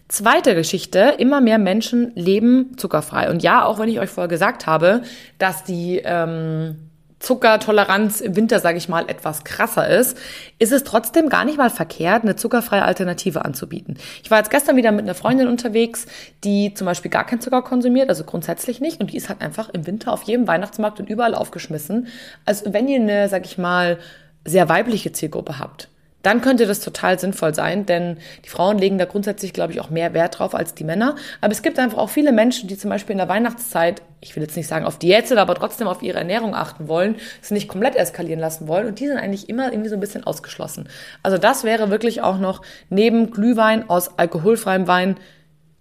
Zweite 0.08 0.54
Geschichte, 0.54 1.14
immer 1.18 1.40
mehr 1.40 1.58
Menschen 1.58 2.12
leben 2.14 2.76
zuckerfrei. 2.76 3.30
Und 3.30 3.42
ja, 3.42 3.64
auch 3.64 3.78
wenn 3.78 3.88
ich 3.88 4.00
euch 4.00 4.10
vorher 4.10 4.28
gesagt 4.28 4.66
habe, 4.66 5.02
dass 5.38 5.64
die 5.64 6.02
ähm, 6.04 6.90
Zuckertoleranz 7.24 8.20
im 8.20 8.36
Winter, 8.36 8.60
sage 8.60 8.76
ich 8.76 8.88
mal, 8.88 9.08
etwas 9.08 9.44
krasser 9.44 9.88
ist, 9.88 10.18
ist 10.58 10.72
es 10.72 10.84
trotzdem 10.84 11.30
gar 11.30 11.44
nicht 11.46 11.56
mal 11.56 11.70
verkehrt, 11.70 12.22
eine 12.22 12.36
zuckerfreie 12.36 12.84
Alternative 12.84 13.44
anzubieten. 13.44 13.96
Ich 14.22 14.30
war 14.30 14.38
jetzt 14.38 14.50
gestern 14.50 14.76
wieder 14.76 14.92
mit 14.92 15.04
einer 15.04 15.14
Freundin 15.14 15.48
unterwegs, 15.48 16.06
die 16.44 16.74
zum 16.74 16.84
Beispiel 16.84 17.10
gar 17.10 17.24
keinen 17.24 17.40
Zucker 17.40 17.62
konsumiert, 17.62 18.10
also 18.10 18.24
grundsätzlich 18.24 18.80
nicht, 18.80 19.00
und 19.00 19.12
die 19.12 19.16
ist 19.16 19.30
halt 19.30 19.40
einfach 19.40 19.70
im 19.70 19.86
Winter 19.86 20.12
auf 20.12 20.24
jedem 20.24 20.46
Weihnachtsmarkt 20.46 21.00
und 21.00 21.08
überall 21.08 21.34
aufgeschmissen. 21.34 22.08
Also 22.44 22.72
wenn 22.74 22.88
ihr 22.88 23.00
eine, 23.00 23.28
sag 23.30 23.46
ich 23.46 23.56
mal, 23.56 23.98
sehr 24.44 24.68
weibliche 24.68 25.12
Zielgruppe 25.12 25.58
habt, 25.58 25.88
dann 26.24 26.40
könnte 26.40 26.66
das 26.66 26.80
total 26.80 27.18
sinnvoll 27.18 27.54
sein, 27.54 27.86
denn 27.86 28.16
die 28.44 28.48
Frauen 28.48 28.78
legen 28.78 28.98
da 28.98 29.04
grundsätzlich, 29.04 29.52
glaube 29.52 29.72
ich, 29.72 29.80
auch 29.80 29.90
mehr 29.90 30.14
Wert 30.14 30.38
drauf 30.38 30.54
als 30.54 30.74
die 30.74 30.84
Männer. 30.84 31.16
Aber 31.40 31.52
es 31.52 31.62
gibt 31.62 31.78
einfach 31.78 31.98
auch 31.98 32.08
viele 32.08 32.32
Menschen, 32.32 32.68
die 32.68 32.78
zum 32.78 32.90
Beispiel 32.90 33.12
in 33.12 33.18
der 33.18 33.28
Weihnachtszeit, 33.28 34.02
ich 34.20 34.34
will 34.34 34.42
jetzt 34.42 34.56
nicht 34.56 34.66
sagen 34.66 34.86
auf 34.86 34.98
Diät 34.98 35.28
sind, 35.28 35.38
aber 35.38 35.54
trotzdem 35.54 35.86
auf 35.86 36.02
ihre 36.02 36.18
Ernährung 36.18 36.54
achten 36.54 36.88
wollen, 36.88 37.16
es 37.42 37.50
nicht 37.50 37.68
komplett 37.68 37.94
eskalieren 37.94 38.40
lassen 38.40 38.68
wollen 38.68 38.86
und 38.86 39.00
die 39.00 39.06
sind 39.06 39.18
eigentlich 39.18 39.48
immer 39.48 39.70
irgendwie 39.70 39.90
so 39.90 39.96
ein 39.96 40.00
bisschen 40.00 40.24
ausgeschlossen. 40.24 40.88
Also 41.22 41.36
das 41.36 41.62
wäre 41.64 41.90
wirklich 41.90 42.22
auch 42.22 42.38
noch 42.38 42.62
neben 42.88 43.30
Glühwein 43.30 43.88
aus 43.90 44.18
alkoholfreiem 44.18 44.88
Wein 44.88 45.16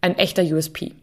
ein 0.01 0.17
echter 0.17 0.43
USP. 0.43 0.93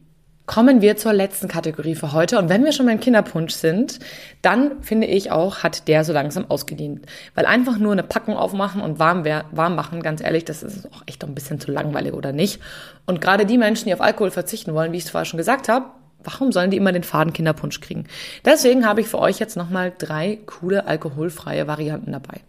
Kommen 0.50 0.80
wir 0.80 0.96
zur 0.96 1.12
letzten 1.12 1.46
Kategorie 1.46 1.94
für 1.94 2.12
heute. 2.12 2.36
Und 2.36 2.48
wenn 2.48 2.64
wir 2.64 2.72
schon 2.72 2.86
beim 2.86 2.98
Kinderpunsch 2.98 3.54
sind, 3.54 4.00
dann 4.42 4.82
finde 4.82 5.06
ich 5.06 5.30
auch, 5.30 5.58
hat 5.58 5.86
der 5.86 6.02
so 6.02 6.12
langsam 6.12 6.44
ausgedient. 6.50 7.06
Weil 7.36 7.46
einfach 7.46 7.78
nur 7.78 7.92
eine 7.92 8.02
Packung 8.02 8.36
aufmachen 8.36 8.82
und 8.82 8.98
warm, 8.98 9.24
warm 9.24 9.76
machen, 9.76 10.02
ganz 10.02 10.20
ehrlich, 10.20 10.44
das 10.44 10.64
ist 10.64 10.92
auch 10.92 11.04
echt 11.06 11.22
ein 11.22 11.36
bisschen 11.36 11.60
zu 11.60 11.70
langweilig, 11.70 12.14
oder 12.14 12.32
nicht? 12.32 12.60
Und 13.06 13.20
gerade 13.20 13.46
die 13.46 13.58
Menschen, 13.58 13.84
die 13.84 13.94
auf 13.94 14.00
Alkohol 14.00 14.32
verzichten 14.32 14.74
wollen, 14.74 14.90
wie 14.90 14.96
ich 14.96 15.04
es 15.04 15.10
vorher 15.10 15.24
schon 15.24 15.38
gesagt 15.38 15.68
habe, 15.68 15.86
warum 16.24 16.50
sollen 16.50 16.72
die 16.72 16.78
immer 16.78 16.90
den 16.90 17.04
faden 17.04 17.32
Kinderpunsch 17.32 17.80
kriegen? 17.80 18.08
Deswegen 18.44 18.84
habe 18.84 19.02
ich 19.02 19.06
für 19.06 19.20
euch 19.20 19.38
jetzt 19.38 19.56
nochmal 19.56 19.92
drei 19.96 20.40
coole 20.46 20.84
alkoholfreie 20.84 21.68
Varianten 21.68 22.10
dabei. 22.10 22.40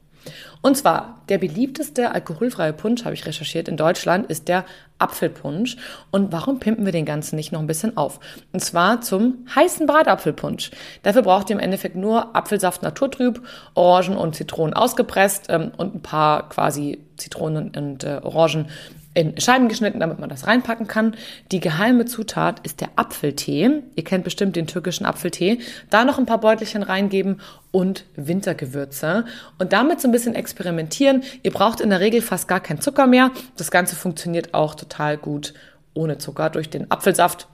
Und 0.61 0.77
zwar 0.77 1.21
der 1.29 1.39
beliebteste 1.39 2.11
alkoholfreie 2.11 2.73
Punsch, 2.73 3.03
habe 3.03 3.15
ich 3.15 3.25
recherchiert, 3.25 3.67
in 3.67 3.77
Deutschland 3.77 4.29
ist 4.29 4.47
der 4.47 4.65
Apfelpunsch. 4.99 5.77
Und 6.11 6.31
warum 6.31 6.59
pimpen 6.59 6.85
wir 6.85 6.91
den 6.91 7.05
Ganzen 7.05 7.35
nicht 7.35 7.51
noch 7.51 7.59
ein 7.59 7.67
bisschen 7.67 7.97
auf? 7.97 8.19
Und 8.53 8.59
zwar 8.59 9.01
zum 9.01 9.45
heißen 9.55 9.87
Bratapfelpunsch. 9.87 10.71
Dafür 11.01 11.23
braucht 11.23 11.49
ihr 11.49 11.55
im 11.55 11.61
Endeffekt 11.61 11.95
nur 11.95 12.35
Apfelsaft 12.35 12.83
naturtrüb, 12.83 13.41
Orangen 13.73 14.17
und 14.17 14.35
Zitronen 14.35 14.75
ausgepresst 14.75 15.45
ähm, 15.49 15.71
und 15.77 15.95
ein 15.95 16.01
paar 16.01 16.49
quasi 16.49 16.99
Zitronen 17.17 17.71
und 17.75 18.03
äh, 18.03 18.19
Orangen 18.21 18.67
in 19.13 19.39
Scheiben 19.39 19.67
geschnitten, 19.67 19.99
damit 19.99 20.19
man 20.19 20.29
das 20.29 20.47
reinpacken 20.47 20.87
kann. 20.87 21.15
Die 21.51 21.59
geheime 21.59 22.05
Zutat 22.05 22.59
ist 22.65 22.79
der 22.79 22.89
Apfeltee. 22.95 23.81
Ihr 23.95 24.03
kennt 24.03 24.23
bestimmt 24.23 24.55
den 24.55 24.67
türkischen 24.67 25.05
Apfeltee. 25.05 25.59
Da 25.89 26.05
noch 26.05 26.17
ein 26.17 26.25
paar 26.25 26.39
Beutelchen 26.39 26.83
reingeben 26.83 27.41
und 27.71 28.05
Wintergewürze 28.15 29.25
und 29.57 29.73
damit 29.73 29.99
so 29.99 30.07
ein 30.07 30.11
bisschen 30.11 30.35
experimentieren. 30.35 31.23
Ihr 31.43 31.51
braucht 31.51 31.81
in 31.81 31.89
der 31.89 31.99
Regel 31.99 32.21
fast 32.21 32.47
gar 32.47 32.59
keinen 32.59 32.81
Zucker 32.81 33.07
mehr. 33.07 33.31
Das 33.57 33.71
Ganze 33.71 33.95
funktioniert 33.95 34.53
auch 34.53 34.75
total 34.75 35.17
gut 35.17 35.53
ohne 35.93 36.17
Zucker 36.17 36.49
durch 36.49 36.69
den 36.69 36.89
Apfelsaft 36.89 37.47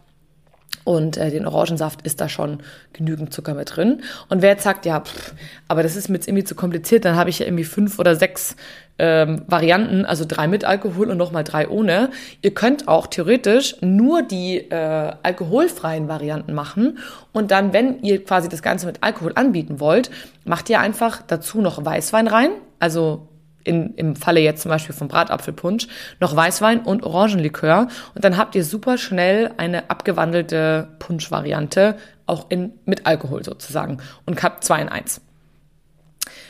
und 0.87 1.17
äh, 1.17 1.29
den 1.31 1.45
Orangensaft 1.45 2.03
ist 2.03 2.21
da 2.21 2.29
schon 2.29 2.59
genügend 2.93 3.33
Zucker 3.33 3.53
mit 3.53 3.75
drin. 3.75 4.03
Und 4.29 4.41
wer 4.41 4.51
jetzt 4.51 4.63
sagt, 4.63 4.85
ja, 4.85 5.01
pff, 5.01 5.33
aber 5.67 5.83
das 5.83 5.97
ist 5.97 6.07
mir 6.07 6.15
jetzt 6.15 6.29
irgendwie 6.29 6.45
zu 6.45 6.55
kompliziert, 6.55 7.03
dann 7.03 7.17
habe 7.17 7.29
ich 7.29 7.39
ja 7.39 7.45
irgendwie 7.45 7.65
fünf 7.65 7.99
oder 7.99 8.15
sechs 8.15 8.55
ähm, 8.97 9.41
Varianten, 9.47 10.05
also 10.05 10.23
drei 10.25 10.47
mit 10.47 10.63
Alkohol 10.63 11.09
und 11.09 11.17
nochmal 11.17 11.43
drei 11.43 11.67
ohne. 11.67 12.09
Ihr 12.41 12.53
könnt 12.53 12.87
auch 12.87 13.07
theoretisch 13.07 13.75
nur 13.81 14.21
die 14.21 14.59
äh, 14.59 15.11
alkoholfreien 15.23 16.07
Varianten 16.07 16.53
machen 16.53 16.99
und 17.33 17.51
dann, 17.51 17.73
wenn 17.73 18.01
ihr 18.01 18.23
quasi 18.23 18.47
das 18.47 18.61
Ganze 18.61 18.85
mit 18.85 19.03
Alkohol 19.03 19.33
anbieten 19.35 19.81
wollt, 19.81 20.09
macht 20.45 20.69
ihr 20.69 20.79
einfach 20.79 21.21
dazu 21.27 21.59
noch 21.59 21.83
Weißwein 21.83 22.27
rein, 22.27 22.51
also 22.79 23.26
in, 23.67 23.93
im 23.95 24.15
Falle 24.15 24.39
jetzt 24.39 24.61
zum 24.61 24.69
Beispiel 24.69 24.95
vom 24.95 25.07
Bratapfelpunsch, 25.07 25.87
noch 26.19 26.35
Weißwein 26.35 26.79
und 26.81 27.03
Orangenlikör. 27.03 27.87
Und 28.15 28.23
dann 28.23 28.37
habt 28.37 28.55
ihr 28.55 28.63
super 28.63 28.97
schnell 28.97 29.51
eine 29.57 29.89
abgewandelte 29.89 30.87
Punschvariante, 30.99 31.97
auch 32.25 32.47
in, 32.49 32.73
mit 32.85 33.05
Alkohol 33.05 33.43
sozusagen. 33.43 33.99
Und 34.25 34.41
habt 34.41 34.63
zwei 34.63 34.81
in 34.81 34.89
eins. 34.89 35.21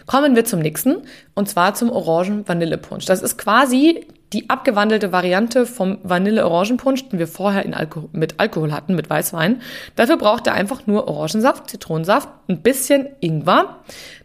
Kommen 0.06 0.36
wir 0.36 0.46
zum 0.46 0.60
nächsten, 0.60 1.04
und 1.36 1.50
zwar 1.50 1.74
zum 1.74 1.90
Orangen-Vanillepunsch. 1.92 3.06
Das 3.06 3.22
ist 3.22 3.38
quasi 3.38 4.08
die 4.34 4.50
abgewandelte 4.50 5.14
Variante 5.14 5.66
vom 5.66 6.00
Vanille-Orangenpunsch, 6.04 7.08
den 7.10 7.20
wir 7.20 7.28
vorher 7.28 7.66
Alko 7.78 8.10
mit 8.12 8.40
Alkohol 8.40 8.74
hatten, 8.74 8.96
mit 8.96 9.10
Weißwein. 9.10 9.62
Dafür 9.96 10.18
braucht 10.18 10.48
ihr 10.48 10.54
einfach 10.54 10.86
nur 10.86 11.08
Orangensaft, 11.08 11.70
Zitronensaft, 11.70 12.28
ein 12.50 12.62
bisschen 12.62 13.08
Ingwer. 13.22 13.78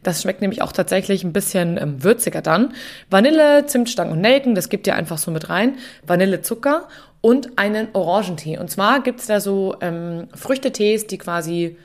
Das 0.03 0.23
schmeckt 0.23 0.41
nämlich 0.41 0.61
auch 0.61 0.73
tatsächlich 0.73 1.23
ein 1.23 1.33
bisschen 1.33 1.79
ähm, 1.79 2.03
würziger 2.03 2.43
dann. 2.43 2.75
Vanille, 3.11 3.67
Zimtstangen 3.67 4.13
und 4.13 4.21
Nelken, 4.21 4.57
das 4.57 4.69
gibt 4.69 4.89
ihr 4.89 4.97
einfach 4.97 5.19
so 5.19 5.31
mit 5.31 5.49
rein. 5.49 5.77
Vanillezucker 6.05 6.89
und 7.21 7.57
einen 7.59 7.89
Orangentee. 7.93 8.59
Und 8.59 8.71
zwar 8.71 9.03
gibt's 9.03 9.27
da 9.27 9.39
so 9.39 9.77
ähm, 9.81 10.27
Früchtetees, 10.35 11.07
die 11.07 11.19
quasi 11.19 11.77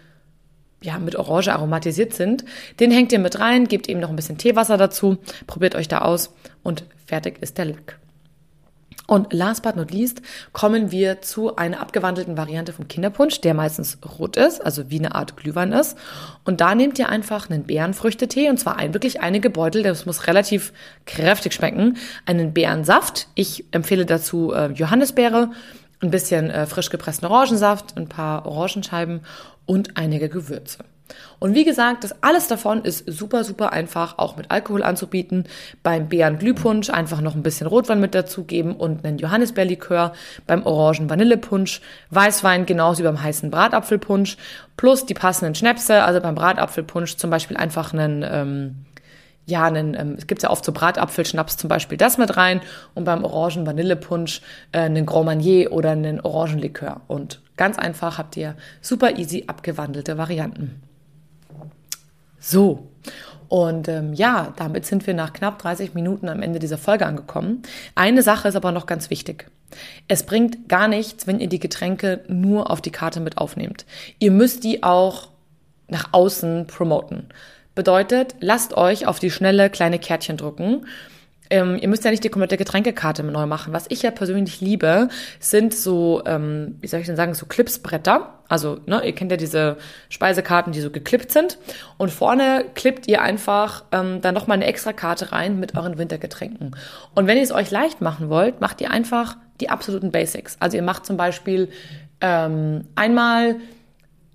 ja, 0.82 0.97
mit 0.97 1.15
Orange 1.15 1.53
aromatisiert 1.53 2.13
sind. 2.13 2.45
Den 2.80 2.91
hängt 2.91 3.12
ihr 3.12 3.19
mit 3.19 3.39
rein, 3.39 3.67
gebt 3.67 3.89
eben 3.89 3.99
noch 3.99 4.10
ein 4.10 4.15
bisschen 4.15 4.38
Teewasser 4.38 4.77
dazu, 4.77 5.17
probiert 5.45 5.75
euch 5.75 5.88
da 5.88 5.99
aus 5.99 6.34
und 6.63 6.86
fertig 7.06 7.38
ist 7.41 7.58
der 7.58 7.65
Lack. 7.65 7.99
Und 9.07 9.31
last 9.31 9.63
but 9.63 9.77
not 9.77 9.91
least 9.91 10.21
kommen 10.51 10.91
wir 10.91 11.21
zu 11.21 11.55
einer 11.55 11.79
abgewandelten 11.79 12.35
Variante 12.35 12.73
vom 12.73 12.89
Kinderpunsch, 12.89 13.39
der 13.39 13.53
meistens 13.53 13.97
rot 14.19 14.35
ist, 14.35 14.63
also 14.63 14.89
wie 14.89 14.99
eine 14.99 15.15
Art 15.15 15.37
Glühwein 15.37 15.71
ist. 15.71 15.97
Und 16.43 16.59
da 16.59 16.75
nehmt 16.75 16.99
ihr 16.99 17.07
einfach 17.07 17.49
einen 17.49 17.63
Beerenfrüchtetee 17.63 18.49
und 18.49 18.59
zwar 18.59 18.75
ein, 18.75 18.93
wirklich 18.93 19.21
einige 19.21 19.49
Beutel, 19.49 19.81
das 19.81 20.05
muss 20.05 20.27
relativ 20.27 20.73
kräftig 21.05 21.53
schmecken, 21.53 21.95
einen 22.25 22.53
Beerensaft. 22.53 23.29
Ich 23.33 23.63
empfehle 23.71 24.05
dazu 24.05 24.51
äh, 24.51 24.73
Johannisbeere, 24.73 25.51
ein 26.01 26.11
bisschen 26.11 26.49
äh, 26.49 26.65
frisch 26.65 26.89
gepressten 26.89 27.27
Orangensaft, 27.27 27.95
ein 27.95 28.09
paar 28.09 28.45
Orangenscheiben 28.45 29.21
und 29.65 29.95
einige 29.95 30.27
Gewürze. 30.27 30.79
Und 31.39 31.53
wie 31.53 31.63
gesagt, 31.63 32.03
das 32.03 32.23
alles 32.23 32.47
davon 32.47 32.83
ist 32.83 33.03
super, 33.07 33.43
super 33.43 33.71
einfach 33.71 34.17
auch 34.17 34.37
mit 34.37 34.49
Alkohol 34.49 34.83
anzubieten. 34.83 35.45
Beim 35.83 36.09
Beeren-Glühpunsch 36.09 36.89
einfach 36.89 37.21
noch 37.21 37.35
ein 37.35 37.43
bisschen 37.43 37.67
Rotwein 37.67 37.99
mit 37.99 38.15
dazugeben 38.15 38.75
und 38.75 39.05
einen 39.05 39.17
Johannisbeerlikör. 39.17 40.13
Beim 40.47 40.65
Orangen-Vanillepunsch, 40.65 41.81
Weißwein 42.09 42.65
genauso 42.65 42.99
wie 42.99 43.07
beim 43.07 43.21
heißen 43.21 43.51
Bratapfelpunsch. 43.51 44.37
Plus 44.77 45.05
die 45.05 45.13
passenden 45.13 45.55
Schnäpse, 45.55 46.03
also 46.03 46.19
beim 46.19 46.35
Bratapfelpunsch 46.35 47.17
zum 47.17 47.29
Beispiel 47.29 47.57
einfach 47.57 47.93
einen, 47.93 48.23
ähm, 48.27 48.75
ja, 49.45 49.63
einen, 49.63 49.95
ähm, 49.95 50.15
es 50.17 50.27
gibt 50.27 50.43
ja 50.43 50.49
oft 50.49 50.65
so 50.65 50.71
Bratapfelschnaps 50.71 51.57
zum 51.57 51.67
Beispiel 51.67 51.97
das 51.97 52.17
mit 52.17 52.35
rein 52.35 52.61
und 52.93 53.05
beim 53.05 53.23
Orangen-Vanillepunsch 53.23 54.41
äh, 54.71 54.81
einen 54.81 55.05
Grand 55.05 55.25
Marnier 55.25 55.71
oder 55.71 55.91
einen 55.91 56.19
Orangenlikör. 56.19 57.01
Und 57.07 57.41
ganz 57.55 57.77
einfach 57.79 58.17
habt 58.17 58.37
ihr 58.37 58.55
super 58.81 59.17
easy 59.17 59.45
abgewandelte 59.47 60.17
Varianten. 60.17 60.87
So. 62.39 62.88
Und 63.49 63.88
ähm, 63.88 64.13
ja, 64.13 64.53
damit 64.57 64.86
sind 64.86 65.07
wir 65.07 65.13
nach 65.13 65.31
knapp 65.31 65.60
30 65.60 65.93
Minuten 65.93 66.27
am 66.27 66.41
Ende 66.41 66.60
dieser 66.60 66.77
Folge 66.77 67.05
angekommen. 67.05 67.62
Eine 67.95 68.21
Sache 68.21 68.49
ist 68.49 68.55
aber 68.55 68.71
noch 68.71 68.86
ganz 68.86 69.10
wichtig. 69.10 69.49
Es 70.07 70.23
bringt 70.23 70.67
gar 70.67 70.88
nichts, 70.88 71.27
wenn 71.27 71.39
ihr 71.39 71.47
die 71.47 71.60
Getränke 71.60 72.23
nur 72.27 72.69
auf 72.71 72.81
die 72.81 72.91
Karte 72.91 73.19
mit 73.19 73.38
aufnehmt. 73.38 73.86
Ihr 74.19 74.31
müsst 74.31 74.63
die 74.63 74.83
auch 74.83 75.29
nach 75.88 76.10
außen 76.12 76.67
promoten. 76.67 77.27
Bedeutet, 77.75 78.36
lasst 78.39 78.75
euch 78.75 79.05
auf 79.05 79.19
die 79.19 79.31
schnelle 79.31 79.69
kleine 79.69 79.99
Kärtchen 79.99 80.36
drucken 80.36 80.86
ähm, 81.49 81.77
ihr 81.79 81.88
müsst 81.88 82.03
ja 82.03 82.12
nicht 82.12 82.23
die 82.23 82.29
komplette 82.29 82.57
Getränkekarte 82.57 83.23
neu 83.23 83.45
machen. 83.45 83.73
Was 83.73 83.86
ich 83.89 84.01
ja 84.01 84.12
persönlich 84.12 84.62
liebe, 84.62 85.10
sind 85.39 85.73
so, 85.73 86.21
ähm, 86.25 86.77
wie 86.81 86.88
soll 86.88 86.99
ich 86.99 87.05
denn 87.05 87.15
sagen, 87.15 87.33
so 87.33 87.45
Clipsbretter. 87.45 88.33
Also, 88.49 88.79
ne, 88.86 89.05
ihr 89.05 89.13
kennt 89.13 89.31
ja 89.31 89.38
diese 89.38 89.77
Speisekarten, 90.10 90.71
die 90.71 90.81
so 90.81 90.89
geklippt 90.89 91.31
sind. 91.31 91.57
Und 91.97 92.12
vorne 92.12 92.65
klippt 92.75 93.07
ihr 93.07 93.21
einfach 93.21 93.83
ähm, 93.91 94.21
dann 94.21 94.33
nochmal 94.33 94.55
eine 94.55 94.65
extra 94.65 94.93
Karte 94.93 95.31
rein 95.31 95.60
mit 95.60 95.75
euren 95.75 95.97
Wintergetränken. 95.97 96.75
Und 97.13 97.27
wenn 97.27 97.38
ihr 97.38 97.43
es 97.43 97.51
euch 97.51 97.71
leicht 97.71 98.01
machen 98.01 98.29
wollt, 98.29 98.62
macht 98.62 98.81
ihr 98.81 98.91
einfach 98.91 99.38
die 99.60 99.69
absoluten 99.69 100.12
Basics. 100.12 100.57
Also 100.60 100.77
ihr 100.77 100.83
macht 100.83 101.05
zum 101.05 101.17
Beispiel 101.17 101.69
ähm, 102.21 102.86
einmal 102.95 103.57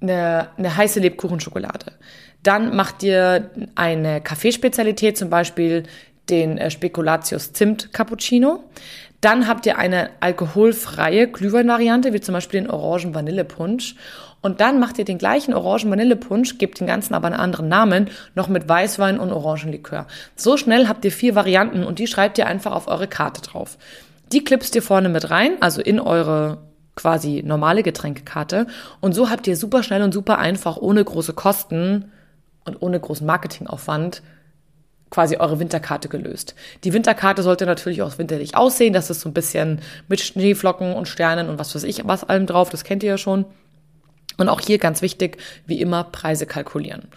eine, 0.00 0.48
eine 0.56 0.76
heiße 0.76 1.00
Lebkuchenschokolade. 1.00 1.92
Dann 2.42 2.74
macht 2.74 3.02
ihr 3.02 3.50
eine 3.76 4.20
Kaffeespezialität, 4.20 5.16
zum 5.16 5.30
Beispiel 5.30 5.84
den 6.30 6.58
äh, 6.58 6.70
Spekulatius 6.70 7.52
Zimt 7.52 7.92
Cappuccino. 7.92 8.64
Dann 9.20 9.46
habt 9.46 9.66
ihr 9.66 9.78
eine 9.78 10.10
alkoholfreie 10.20 11.28
Glühwein-Variante, 11.28 12.12
wie 12.12 12.20
zum 12.20 12.32
Beispiel 12.32 12.60
den 12.60 12.70
Orangen-Vanillepunsch. 12.70 13.94
Und 14.40 14.60
dann 14.60 14.80
macht 14.80 14.98
ihr 14.98 15.04
den 15.04 15.18
gleichen 15.18 15.54
Orangen-Vanillepunsch, 15.54 16.58
gebt 16.58 16.80
den 16.80 16.88
ganzen 16.88 17.14
aber 17.14 17.28
einen 17.28 17.36
anderen 17.36 17.68
Namen, 17.68 18.10
noch 18.34 18.48
mit 18.48 18.68
Weißwein 18.68 19.20
und 19.20 19.32
Orangenlikör. 19.32 20.08
So 20.34 20.56
schnell 20.56 20.88
habt 20.88 21.04
ihr 21.04 21.12
vier 21.12 21.36
Varianten 21.36 21.84
und 21.84 22.00
die 22.00 22.08
schreibt 22.08 22.38
ihr 22.38 22.48
einfach 22.48 22.72
auf 22.72 22.88
eure 22.88 23.06
Karte 23.06 23.42
drauf. 23.42 23.78
Die 24.32 24.42
klippst 24.42 24.74
ihr 24.74 24.82
vorne 24.82 25.08
mit 25.08 25.30
rein, 25.30 25.52
also 25.60 25.80
in 25.80 26.00
eure 26.00 26.58
quasi 26.96 27.42
normale 27.46 27.84
Getränkekarte. 27.84 28.66
Und 29.00 29.14
so 29.14 29.30
habt 29.30 29.46
ihr 29.46 29.56
super 29.56 29.84
schnell 29.84 30.02
und 30.02 30.12
super 30.12 30.38
einfach, 30.38 30.76
ohne 30.76 31.04
große 31.04 31.32
Kosten 31.32 32.10
und 32.64 32.82
ohne 32.82 32.98
großen 32.98 33.26
Marketingaufwand, 33.26 34.22
quasi 35.12 35.36
eure 35.36 35.60
Winterkarte 35.60 36.08
gelöst. 36.08 36.54
Die 36.84 36.92
Winterkarte 36.92 37.42
sollte 37.42 37.66
natürlich 37.66 38.02
auch 38.02 38.18
winterlich 38.18 38.56
aussehen. 38.56 38.94
Das 38.94 39.10
ist 39.10 39.20
so 39.20 39.28
ein 39.28 39.34
bisschen 39.34 39.80
mit 40.08 40.20
Schneeflocken 40.20 40.94
und 40.94 41.06
Sternen 41.06 41.48
und 41.48 41.58
was 41.58 41.74
weiß 41.74 41.84
ich, 41.84 42.02
was 42.06 42.24
allem 42.24 42.46
drauf. 42.46 42.70
Das 42.70 42.82
kennt 42.82 43.02
ihr 43.02 43.10
ja 43.10 43.18
schon. 43.18 43.44
Und 44.38 44.48
auch 44.48 44.60
hier 44.60 44.78
ganz 44.78 45.02
wichtig, 45.02 45.36
wie 45.66 45.80
immer, 45.80 46.04
Preise 46.04 46.46
kalkulieren. 46.46 47.08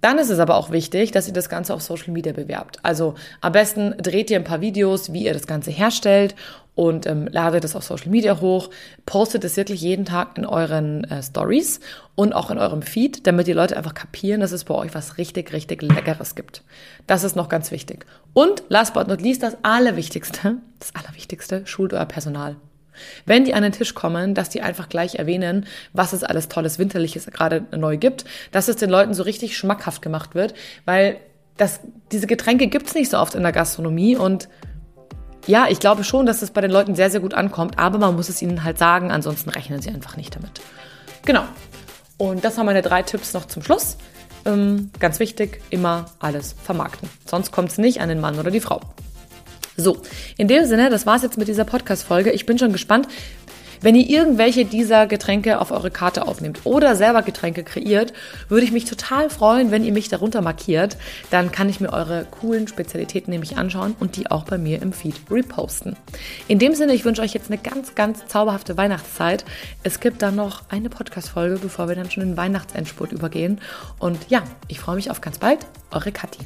Dann 0.00 0.18
ist 0.18 0.30
es 0.30 0.38
aber 0.38 0.56
auch 0.56 0.70
wichtig, 0.70 1.10
dass 1.10 1.26
ihr 1.26 1.32
das 1.34 1.48
Ganze 1.48 1.74
auf 1.74 1.82
Social 1.82 2.12
Media 2.12 2.32
bewerbt. 2.32 2.78
Also 2.82 3.14
am 3.40 3.52
besten 3.52 3.94
dreht 3.98 4.30
ihr 4.30 4.38
ein 4.38 4.44
paar 4.44 4.60
Videos, 4.60 5.12
wie 5.12 5.24
ihr 5.24 5.32
das 5.32 5.46
Ganze 5.46 5.70
herstellt 5.70 6.36
und 6.76 7.06
ähm, 7.06 7.26
ladet 7.28 7.64
es 7.64 7.74
auf 7.74 7.82
Social 7.82 8.08
Media 8.08 8.40
hoch, 8.40 8.70
postet 9.04 9.42
es 9.42 9.56
wirklich 9.56 9.80
jeden 9.80 10.04
Tag 10.04 10.38
in 10.38 10.46
euren 10.46 11.02
äh, 11.04 11.20
Stories 11.24 11.80
und 12.14 12.32
auch 12.32 12.52
in 12.52 12.58
eurem 12.58 12.82
Feed, 12.82 13.26
damit 13.26 13.48
die 13.48 13.52
Leute 13.52 13.76
einfach 13.76 13.94
kapieren, 13.94 14.40
dass 14.40 14.52
es 14.52 14.62
bei 14.62 14.74
euch 14.74 14.94
was 14.94 15.18
richtig, 15.18 15.52
richtig 15.52 15.82
Leckeres 15.82 16.36
gibt. 16.36 16.62
Das 17.08 17.24
ist 17.24 17.34
noch 17.34 17.48
ganz 17.48 17.72
wichtig. 17.72 18.06
Und 18.32 18.62
last 18.68 18.94
but 18.94 19.08
not 19.08 19.20
least, 19.20 19.42
das 19.42 19.56
Allerwichtigste, 19.62 20.58
das 20.78 20.94
Allerwichtigste, 20.94 21.66
schult 21.66 21.92
euer 21.92 22.06
Personal. 22.06 22.54
Wenn 23.26 23.44
die 23.44 23.54
an 23.54 23.62
den 23.62 23.72
Tisch 23.72 23.94
kommen, 23.94 24.34
dass 24.34 24.48
die 24.48 24.62
einfach 24.62 24.88
gleich 24.88 25.16
erwähnen, 25.16 25.66
was 25.92 26.12
es 26.12 26.24
alles 26.24 26.48
Tolles 26.48 26.78
Winterliches 26.78 27.26
gerade 27.26 27.64
neu 27.76 27.96
gibt, 27.96 28.24
dass 28.52 28.68
es 28.68 28.76
den 28.76 28.90
Leuten 28.90 29.14
so 29.14 29.22
richtig 29.22 29.56
schmackhaft 29.56 30.02
gemacht 30.02 30.34
wird, 30.34 30.54
weil 30.84 31.18
das, 31.56 31.80
diese 32.12 32.26
Getränke 32.26 32.68
gibt's 32.68 32.94
nicht 32.94 33.10
so 33.10 33.18
oft 33.18 33.34
in 33.34 33.42
der 33.42 33.52
Gastronomie 33.52 34.16
und 34.16 34.48
ja, 35.46 35.66
ich 35.68 35.80
glaube 35.80 36.04
schon, 36.04 36.26
dass 36.26 36.42
es 36.42 36.50
bei 36.50 36.60
den 36.60 36.70
Leuten 36.70 36.94
sehr, 36.94 37.10
sehr 37.10 37.20
gut 37.20 37.32
ankommt, 37.32 37.78
aber 37.78 37.98
man 37.98 38.14
muss 38.14 38.28
es 38.28 38.42
ihnen 38.42 38.64
halt 38.64 38.78
sagen, 38.78 39.10
ansonsten 39.10 39.48
rechnen 39.48 39.80
sie 39.80 39.88
einfach 39.88 40.16
nicht 40.16 40.36
damit. 40.36 40.60
Genau. 41.24 41.44
Und 42.18 42.44
das 42.44 42.56
waren 42.58 42.66
meine 42.66 42.82
drei 42.82 43.02
Tipps 43.02 43.32
noch 43.32 43.46
zum 43.46 43.62
Schluss. 43.62 43.96
Ähm, 44.44 44.90
ganz 44.98 45.20
wichtig, 45.20 45.62
immer 45.70 46.06
alles 46.18 46.54
vermarkten. 46.62 47.08
Sonst 47.24 47.50
kommt 47.50 47.70
es 47.70 47.78
nicht 47.78 48.00
an 48.00 48.08
den 48.08 48.20
Mann 48.20 48.38
oder 48.38 48.50
die 48.50 48.60
Frau. 48.60 48.80
So, 49.80 49.96
in 50.36 50.48
dem 50.48 50.64
Sinne, 50.64 50.90
das 50.90 51.06
war's 51.06 51.22
jetzt 51.22 51.38
mit 51.38 51.46
dieser 51.46 51.64
Podcast-Folge. 51.64 52.32
Ich 52.32 52.46
bin 52.46 52.58
schon 52.58 52.72
gespannt, 52.72 53.06
wenn 53.80 53.94
ihr 53.94 54.08
irgendwelche 54.08 54.64
dieser 54.64 55.06
Getränke 55.06 55.60
auf 55.60 55.70
eure 55.70 55.92
Karte 55.92 56.26
aufnehmt 56.26 56.62
oder 56.64 56.96
selber 56.96 57.22
Getränke 57.22 57.62
kreiert, 57.62 58.12
würde 58.48 58.64
ich 58.64 58.72
mich 58.72 58.86
total 58.86 59.30
freuen, 59.30 59.70
wenn 59.70 59.84
ihr 59.84 59.92
mich 59.92 60.08
darunter 60.08 60.40
markiert. 60.40 60.96
Dann 61.30 61.52
kann 61.52 61.68
ich 61.68 61.78
mir 61.78 61.92
eure 61.92 62.26
coolen 62.28 62.66
Spezialitäten 62.66 63.30
nämlich 63.30 63.56
anschauen 63.56 63.94
und 64.00 64.16
die 64.16 64.32
auch 64.32 64.42
bei 64.42 64.58
mir 64.58 64.82
im 64.82 64.92
Feed 64.92 65.14
reposten. 65.30 65.94
In 66.48 66.58
dem 66.58 66.74
Sinne, 66.74 66.92
ich 66.92 67.04
wünsche 67.04 67.22
euch 67.22 67.34
jetzt 67.34 67.48
eine 67.48 67.60
ganz, 67.60 67.94
ganz 67.94 68.26
zauberhafte 68.26 68.76
Weihnachtszeit. 68.76 69.44
Es 69.84 70.00
gibt 70.00 70.22
dann 70.22 70.34
noch 70.34 70.62
eine 70.70 70.90
Podcast-Folge, 70.90 71.60
bevor 71.62 71.86
wir 71.86 71.94
dann 71.94 72.10
schon 72.10 72.24
in 72.24 72.30
den 72.30 72.36
Weihnachtsendspurt 72.36 73.12
übergehen. 73.12 73.60
Und 74.00 74.18
ja, 74.28 74.42
ich 74.66 74.80
freue 74.80 74.96
mich 74.96 75.12
auf 75.12 75.20
ganz 75.20 75.38
bald. 75.38 75.60
Eure 75.92 76.10
Kathi. 76.10 76.40